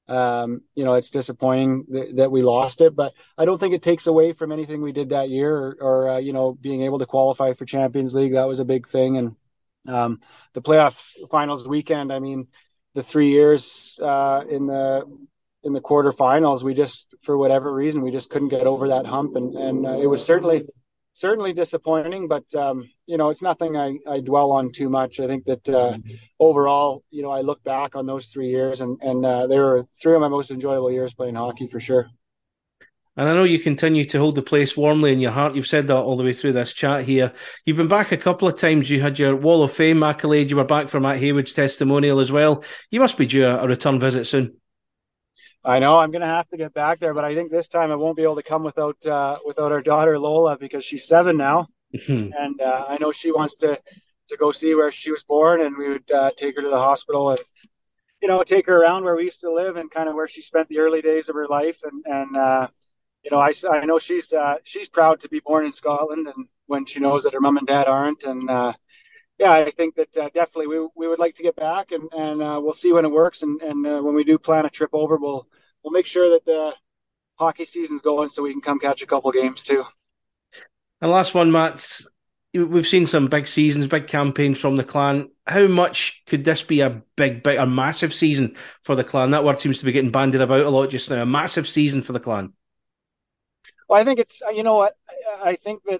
Um, 0.10 0.64
you 0.76 0.84
know, 0.84 0.96
it's 0.96 1.12
disappointing 1.12 1.86
th- 1.90 2.16
that 2.18 2.32
we 2.32 2.42
lost 2.42 2.82
it, 2.82 2.94
but 2.94 3.14
I 3.38 3.46
don't 3.46 3.58
think 3.58 3.74
it 3.74 3.82
takes 3.82 4.08
away 4.08 4.34
from 4.34 4.52
anything 4.52 4.82
we 4.82 4.92
did 4.92 5.10
that 5.10 5.30
year, 5.30 5.56
or, 5.56 5.78
or 5.80 6.10
uh, 6.10 6.18
you 6.18 6.34
know, 6.34 6.52
being 6.52 6.82
able 6.82 7.00
to 7.00 7.06
qualify 7.06 7.54
for 7.54 7.64
Champions 7.64 8.14
League. 8.14 8.34
That 8.34 8.50
was 8.50 8.60
a 8.60 8.66
big 8.66 8.90
thing, 8.90 9.16
and 9.16 9.38
um, 9.88 10.20
the 10.54 10.62
playoff 10.62 11.04
finals 11.30 11.68
weekend. 11.68 12.12
I 12.12 12.20
mean, 12.20 12.48
the 12.94 13.04
three 13.04 13.30
years 13.30 14.00
uh, 14.02 14.44
in 14.50 14.68
the 14.68 15.04
in 15.64 15.74
the 15.74 15.82
quarterfinals, 15.82 16.64
we 16.64 16.74
just, 16.74 17.14
for 17.22 17.38
whatever 17.38 17.72
reason, 17.72 18.02
we 18.02 18.10
just 18.12 18.30
couldn't 18.32 18.50
get 18.50 18.66
over 18.66 18.90
that 18.90 19.06
hump, 19.06 19.36
and 19.36 19.56
and 19.56 19.86
uh, 19.86 20.00
it 20.00 20.08
was 20.08 20.26
certainly 20.26 20.66
certainly 21.14 21.54
disappointing. 21.54 22.28
But 22.28 22.54
um, 22.56 22.90
you 23.06 23.18
know, 23.18 23.30
it's 23.30 23.42
nothing 23.42 23.78
I, 23.78 23.98
I 24.08 24.20
dwell 24.22 24.52
on 24.52 24.72
too 24.72 24.90
much. 24.90 25.20
I 25.20 25.28
think 25.28 25.46
that 25.46 25.70
uh, 25.70 25.98
overall, 26.40 27.04
you 27.12 27.22
know, 27.22 27.32
I 27.32 27.42
look 27.42 27.64
back 27.64 27.96
on 27.96 28.06
those 28.06 28.28
three 28.28 28.50
years, 28.50 28.82
and 28.82 29.00
and 29.02 29.26
uh, 29.26 29.48
they 29.48 29.60
were 29.60 29.86
three 30.02 30.16
of 30.16 30.22
my 30.22 30.30
most 30.30 30.52
enjoyable 30.52 30.92
years 30.92 31.14
playing 31.14 31.36
hockey 31.36 31.68
for 31.68 31.80
sure. 31.80 32.08
And 33.18 33.28
I 33.28 33.34
know 33.34 33.44
you 33.44 33.60
continue 33.60 34.06
to 34.06 34.20
hold 34.20 34.36
the 34.36 34.42
place 34.42 34.78
warmly 34.78 35.12
in 35.12 35.20
your 35.20 35.32
heart. 35.32 35.54
You've 35.54 35.68
said 35.68 35.88
that 35.88 35.98
all 35.98 36.16
the 36.16 36.24
way 36.24 36.32
through 36.32 36.54
this 36.54 36.72
chat 36.72 37.04
here. 37.04 37.34
You've 37.66 37.78
been 37.78 37.90
back 37.90 38.14
a 38.14 38.18
couple 38.18 38.48
of 38.48 38.56
times. 38.56 38.90
You 38.90 39.02
had 39.02 39.20
your 39.20 39.36
Wall 39.36 39.64
of 39.64 39.74
Fame 39.74 40.02
accolade. 40.02 40.50
You 40.50 40.56
were 40.56 40.64
back 40.64 40.88
for 40.88 41.00
Matt 41.02 41.18
Haywood's 41.18 41.52
testimonial 41.52 42.20
as 42.20 42.32
well. 42.32 42.64
You 42.90 43.02
must 43.02 43.18
be 43.18 43.26
due 43.26 43.46
a 43.46 43.68
return 43.68 44.00
visit 44.00 44.26
soon. 44.26 44.56
I 45.64 45.80
know 45.80 46.00
I'm 46.00 46.12
going 46.12 46.22
to 46.22 46.28
have 46.28 46.48
to 46.50 46.58
get 46.58 46.74
back 46.74 47.00
there, 47.00 47.14
but 47.14 47.26
I 47.26 47.36
think 47.36 47.52
this 47.52 47.68
time 47.68 47.92
I 47.92 47.96
won't 47.96 48.18
be 48.18 48.24
able 48.24 48.38
to 48.38 48.44
come 48.44 48.64
without 48.64 49.06
uh, 49.06 49.38
without 49.46 49.72
our 49.72 49.82
daughter 49.82 50.18
Lola 50.18 50.58
because 50.58 50.84
she's 50.84 51.08
seven 51.08 51.38
now, 51.38 51.68
mm-hmm. 51.96 52.32
and 52.36 52.62
uh, 52.62 52.86
I 52.88 52.98
know 53.00 53.12
she 53.12 53.32
wants 53.32 53.56
to 53.58 53.80
to 54.30 54.38
go 54.38 54.52
see 54.52 54.74
where 54.74 54.90
she 54.90 55.12
was 55.12 55.24
born, 55.24 55.62
and 55.62 55.78
we 55.78 55.90
would 55.90 56.10
uh, 56.10 56.32
take 56.36 56.56
her 56.56 56.62
to 56.64 56.70
the 56.70 56.78
hospital 56.78 57.30
and 57.32 57.40
you 58.22 58.28
know 58.28 58.42
take 58.42 58.66
her 58.66 58.82
around 58.82 59.04
where 59.04 59.16
we 59.16 59.26
used 59.26 59.42
to 59.42 59.54
live 59.54 59.76
and 59.76 59.92
kind 59.92 60.10
of 60.10 60.16
where 60.16 60.28
she 60.28 60.42
spent 60.42 60.68
the 60.68 60.80
early 60.80 61.02
days 61.02 61.30
of 61.30 61.36
her 61.36 61.48
life, 61.48 61.84
and 61.84 62.04
and 62.08 62.36
uh, 62.36 62.68
you 63.24 63.32
know 63.32 63.40
I, 63.40 63.54
I 63.72 63.86
know 63.86 64.00
she's 64.00 64.34
uh, 64.34 64.58
she's 64.64 64.90
proud 64.90 65.20
to 65.22 65.30
be 65.30 65.40
born 65.40 65.66
in 65.66 65.74
Scotland, 65.74 66.28
and 66.28 66.48
when 66.68 66.86
she 66.86 67.00
knows 67.00 67.24
that 67.24 67.34
her 67.34 67.42
mom 67.42 67.58
and 67.58 67.68
dad 67.68 67.88
aren't, 67.88 68.24
and 68.24 68.50
uh, 68.50 68.74
yeah, 69.42 69.54
I 69.54 69.72
think 69.72 69.96
that 69.96 70.16
uh, 70.18 70.30
definitely 70.34 70.68
we, 70.68 70.88
we 70.96 71.08
would 71.08 71.18
like 71.20 71.36
to 71.36 71.44
get 71.44 71.56
back, 71.56 71.92
and 71.92 72.08
and 72.14 72.42
uh, 72.42 72.60
we'll 72.62 72.74
see 72.74 72.94
when 72.94 73.06
it 73.06 73.12
works, 73.12 73.42
and 73.42 73.60
and 73.62 73.86
uh, 73.86 74.00
when 74.00 74.14
we 74.14 74.24
do 74.24 74.38
plan 74.38 74.66
a 74.66 74.70
trip 74.70 74.92
over, 74.94 75.18
we'll 75.18 75.48
we'll 75.84 75.92
make 75.92 76.06
sure 76.06 76.30
that 76.30 76.46
the 76.46 76.74
hockey 77.36 77.66
season's 77.66 78.02
going, 78.02 78.30
so 78.30 78.44
we 78.44 78.52
can 78.52 78.62
come 78.62 78.80
catch 78.80 79.02
a 79.02 79.08
couple 79.08 79.32
games 79.32 79.64
too. 79.64 79.84
And 81.02 81.12
last 81.12 81.34
one, 81.34 81.52
Matt. 81.52 82.02
We've 82.54 82.86
seen 82.86 83.06
some 83.06 83.28
big 83.28 83.48
seasons, 83.48 83.88
big 83.88 84.08
campaigns 84.08 84.60
from 84.60 84.76
the 84.76 84.84
clan. 84.84 85.30
How 85.48 85.68
much 85.68 86.22
could 86.26 86.44
this 86.44 86.62
be 86.62 86.82
a 86.82 87.02
big, 87.16 87.44
big, 87.44 87.58
a 87.58 87.66
massive 87.66 88.14
season 88.14 88.58
for 88.84 88.94
the 88.94 89.06
clan? 89.06 89.32
That 89.32 89.46
word 89.46 89.62
seems 89.62 89.80
to 89.80 89.86
be 89.86 89.94
getting 89.94 90.12
bandied 90.12 90.42
about 90.42 90.66
a 90.66 90.70
lot 90.70 90.90
just 90.90 91.10
now. 91.10 91.22
A 91.22 91.26
massive 91.26 91.66
season 91.66 92.02
for 92.02 92.12
the 92.12 92.20
clan. 92.20 92.52
Well, 93.92 94.00
I 94.00 94.06
think 94.06 94.20
it's 94.20 94.42
you 94.54 94.64
know 94.64 94.76
what 94.76 94.96
I 95.44 95.58
think 95.58 95.84
that 95.84 96.00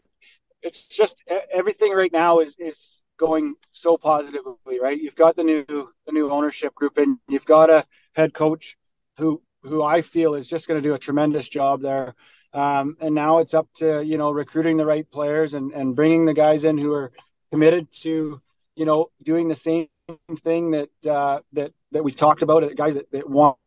it's 0.62 0.88
just 0.88 1.26
everything 1.54 1.92
right 1.92 2.14
now 2.14 2.40
is 2.40 2.56
is 2.58 3.04
going 3.18 3.56
so 3.74 3.98
positively, 3.98 4.80
right? 4.80 4.98
You've 4.98 5.18
got 5.18 5.36
the 5.36 5.44
new 5.44 5.66
the 6.06 6.14
new 6.14 6.32
ownership 6.32 6.74
group, 6.74 6.98
and 6.98 7.18
you've 7.28 7.46
got 7.46 7.70
a 7.70 7.86
head 8.14 8.34
coach 8.34 8.78
who 9.18 9.42
who 9.64 9.84
I 9.84 10.04
feel 10.04 10.36
is 10.36 10.48
just 10.48 10.70
going 10.70 10.82
to 10.82 10.88
do 10.88 10.94
a 10.94 11.00
tremendous 11.00 11.50
job 11.50 11.82
there. 11.82 12.16
Um, 12.54 12.96
and 13.02 13.14
now 13.14 13.40
it's 13.40 13.54
up 13.54 13.68
to 13.80 14.02
you 14.02 14.18
know 14.18 14.32
recruiting 14.32 14.78
the 14.78 14.86
right 14.86 15.12
players 15.12 15.54
and 15.54 15.74
and 15.74 15.94
bringing 15.94 16.24
the 16.26 16.34
guys 16.34 16.64
in 16.64 16.78
who 16.78 16.94
are 16.94 17.12
committed 17.50 17.92
to 18.04 18.42
you 18.74 18.86
know 18.86 19.12
doing 19.22 19.50
the 19.50 19.56
same 19.56 19.90
thing 20.38 20.72
that 20.72 20.90
uh, 21.06 21.42
that 21.52 21.74
that 21.92 22.06
we've 22.06 22.16
talked 22.16 22.42
about. 22.42 22.74
Guys 22.78 22.96
that, 22.96 23.12
that 23.12 23.30
want 23.30 23.58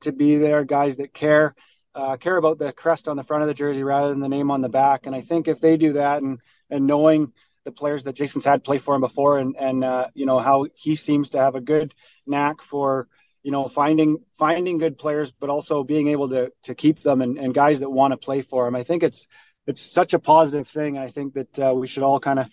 to 0.00 0.10
be 0.10 0.36
there, 0.36 0.64
guys 0.64 0.96
that 0.96 1.14
care. 1.14 1.54
Uh, 1.98 2.16
care 2.16 2.36
about 2.36 2.60
the 2.60 2.72
crest 2.72 3.08
on 3.08 3.16
the 3.16 3.24
front 3.24 3.42
of 3.42 3.48
the 3.48 3.54
jersey 3.54 3.82
rather 3.82 4.10
than 4.10 4.20
the 4.20 4.28
name 4.28 4.52
on 4.52 4.60
the 4.60 4.68
back, 4.68 5.06
and 5.06 5.16
I 5.16 5.20
think 5.20 5.48
if 5.48 5.60
they 5.60 5.76
do 5.76 5.94
that, 5.94 6.22
and 6.22 6.38
and 6.70 6.86
knowing 6.86 7.32
the 7.64 7.72
players 7.72 8.04
that 8.04 8.14
Jason's 8.14 8.44
had 8.44 8.62
play 8.62 8.78
for 8.78 8.94
him 8.94 9.00
before, 9.00 9.38
and 9.38 9.56
and 9.58 9.82
uh, 9.82 10.06
you 10.14 10.24
know 10.24 10.38
how 10.38 10.66
he 10.76 10.94
seems 10.94 11.30
to 11.30 11.40
have 11.40 11.56
a 11.56 11.60
good 11.60 11.92
knack 12.24 12.62
for 12.62 13.08
you 13.42 13.50
know 13.50 13.66
finding 13.66 14.18
finding 14.38 14.78
good 14.78 14.96
players, 14.96 15.32
but 15.32 15.50
also 15.50 15.82
being 15.82 16.06
able 16.06 16.28
to 16.28 16.52
to 16.62 16.74
keep 16.76 17.00
them 17.00 17.20
and, 17.20 17.36
and 17.36 17.52
guys 17.52 17.80
that 17.80 17.90
want 17.90 18.12
to 18.12 18.16
play 18.16 18.42
for 18.42 18.68
him. 18.68 18.76
I 18.76 18.84
think 18.84 19.02
it's 19.02 19.26
it's 19.66 19.82
such 19.82 20.14
a 20.14 20.20
positive 20.20 20.68
thing. 20.68 20.98
I 20.98 21.08
think 21.08 21.34
that 21.34 21.58
uh, 21.58 21.74
we 21.74 21.88
should 21.88 22.04
all 22.04 22.20
kind 22.20 22.38
of 22.38 22.46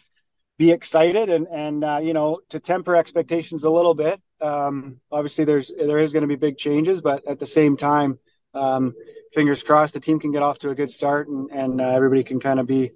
be 0.58 0.72
excited 0.72 1.30
and 1.30 1.48
and 1.52 1.84
uh, 1.84 2.00
you 2.02 2.14
know 2.14 2.40
to 2.50 2.60
temper 2.60 2.96
expectations 2.96 3.64
a 3.64 3.70
little 3.70 3.94
bit. 3.94 4.20
Um, 4.42 5.02
obviously, 5.12 5.46
there's 5.46 5.72
there 5.78 6.00
is 6.00 6.14
going 6.14 6.22
to 6.22 6.28
be 6.28 6.36
big 6.36 6.58
changes, 6.58 7.00
but 7.00 7.28
at 7.28 7.38
the 7.38 7.46
same 7.46 7.78
time, 7.78 8.18
um, 8.56 8.94
fingers 9.32 9.64
crossed, 9.64 9.94
the 9.94 10.00
team 10.00 10.20
can 10.20 10.32
get 10.32 10.44
off 10.44 10.60
to 10.60 10.70
a 10.70 10.76
good 10.76 10.92
start 10.92 11.28
and 11.28 11.50
and 11.52 11.82
uh, 11.82 11.90
everybody 11.90 12.24
can 12.24 12.40
kind 12.40 12.60
of 12.60 12.68
be 12.68 12.92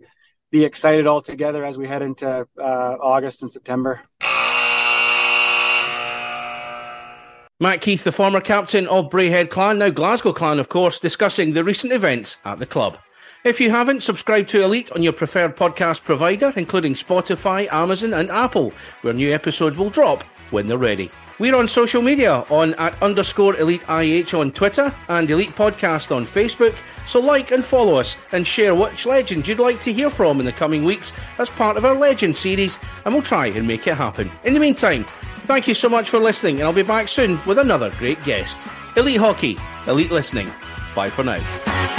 be 0.51 0.65
excited 0.65 1.05
all 1.05 1.21
together 1.21 1.63
as 1.63 1.77
we 1.77 1.87
head 1.87 2.01
into 2.01 2.27
uh, 2.27 2.97
August 3.01 3.41
and 3.41 3.51
September. 3.51 4.01
Matt 7.61 7.81
Keith, 7.81 8.05
the 8.05 8.13
former 8.13 8.39
captain 8.39 8.87
of 8.87 9.09
Braehead 9.09 9.49
Clan, 9.49 9.79
now 9.79 9.89
Glasgow 9.89 10.31
Clan, 10.31 10.59
of 10.59 10.69
course, 10.69 10.97
discussing 10.97 11.51
the 11.51 11.63
recent 11.63 11.91
events 11.91 12.37
at 12.45 12.57
the 12.57 12.65
club. 12.65 12.97
If 13.43 13.59
you 13.59 13.69
haven't, 13.69 14.01
subscribe 14.01 14.47
to 14.47 14.63
Elite 14.63 14.91
on 14.93 15.03
your 15.03 15.13
preferred 15.13 15.57
podcast 15.57 16.03
provider, 16.03 16.53
including 16.55 16.93
Spotify, 16.93 17.71
Amazon, 17.71 18.13
and 18.13 18.29
Apple, 18.29 18.71
where 19.01 19.13
new 19.13 19.33
episodes 19.33 19.77
will 19.77 19.89
drop 19.89 20.23
when 20.51 20.67
they're 20.67 20.77
ready. 20.77 21.11
We're 21.39 21.55
on 21.55 21.69
social 21.69 22.01
media 22.01 22.45
on 22.49 22.73
at 22.75 23.01
underscore 23.01 23.55
Elite 23.55 23.83
IH 23.89 24.33
on 24.37 24.51
Twitter 24.51 24.93
and 25.07 25.29
Elite 25.31 25.51
Podcast 25.51 26.13
on 26.13 26.25
Facebook. 26.25 26.75
So 27.05 27.21
like 27.21 27.51
and 27.51 27.63
follow 27.63 27.95
us 27.95 28.17
and 28.33 28.45
share 28.45 28.75
which 28.75 29.05
legends 29.05 29.47
you'd 29.47 29.57
like 29.57 29.79
to 29.81 29.93
hear 29.93 30.09
from 30.09 30.41
in 30.41 30.45
the 30.45 30.51
coming 30.51 30.83
weeks 30.83 31.13
as 31.37 31.49
part 31.49 31.77
of 31.77 31.85
our 31.85 31.95
Legend 31.95 32.35
series, 32.35 32.77
and 33.05 33.13
we'll 33.13 33.23
try 33.23 33.47
and 33.47 33.67
make 33.67 33.87
it 33.87 33.95
happen. 33.95 34.29
In 34.43 34.53
the 34.53 34.59
meantime, 34.59 35.05
thank 35.45 35.67
you 35.67 35.73
so 35.73 35.89
much 35.89 36.09
for 36.09 36.19
listening, 36.19 36.57
and 36.57 36.65
I'll 36.65 36.73
be 36.73 36.83
back 36.83 37.07
soon 37.07 37.39
with 37.45 37.57
another 37.57 37.89
great 37.91 38.21
guest. 38.25 38.59
Elite 38.97 39.17
Hockey, 39.17 39.57
Elite 39.87 40.11
Listening. 40.11 40.49
Bye 40.93 41.09
for 41.09 41.23
now. 41.23 41.98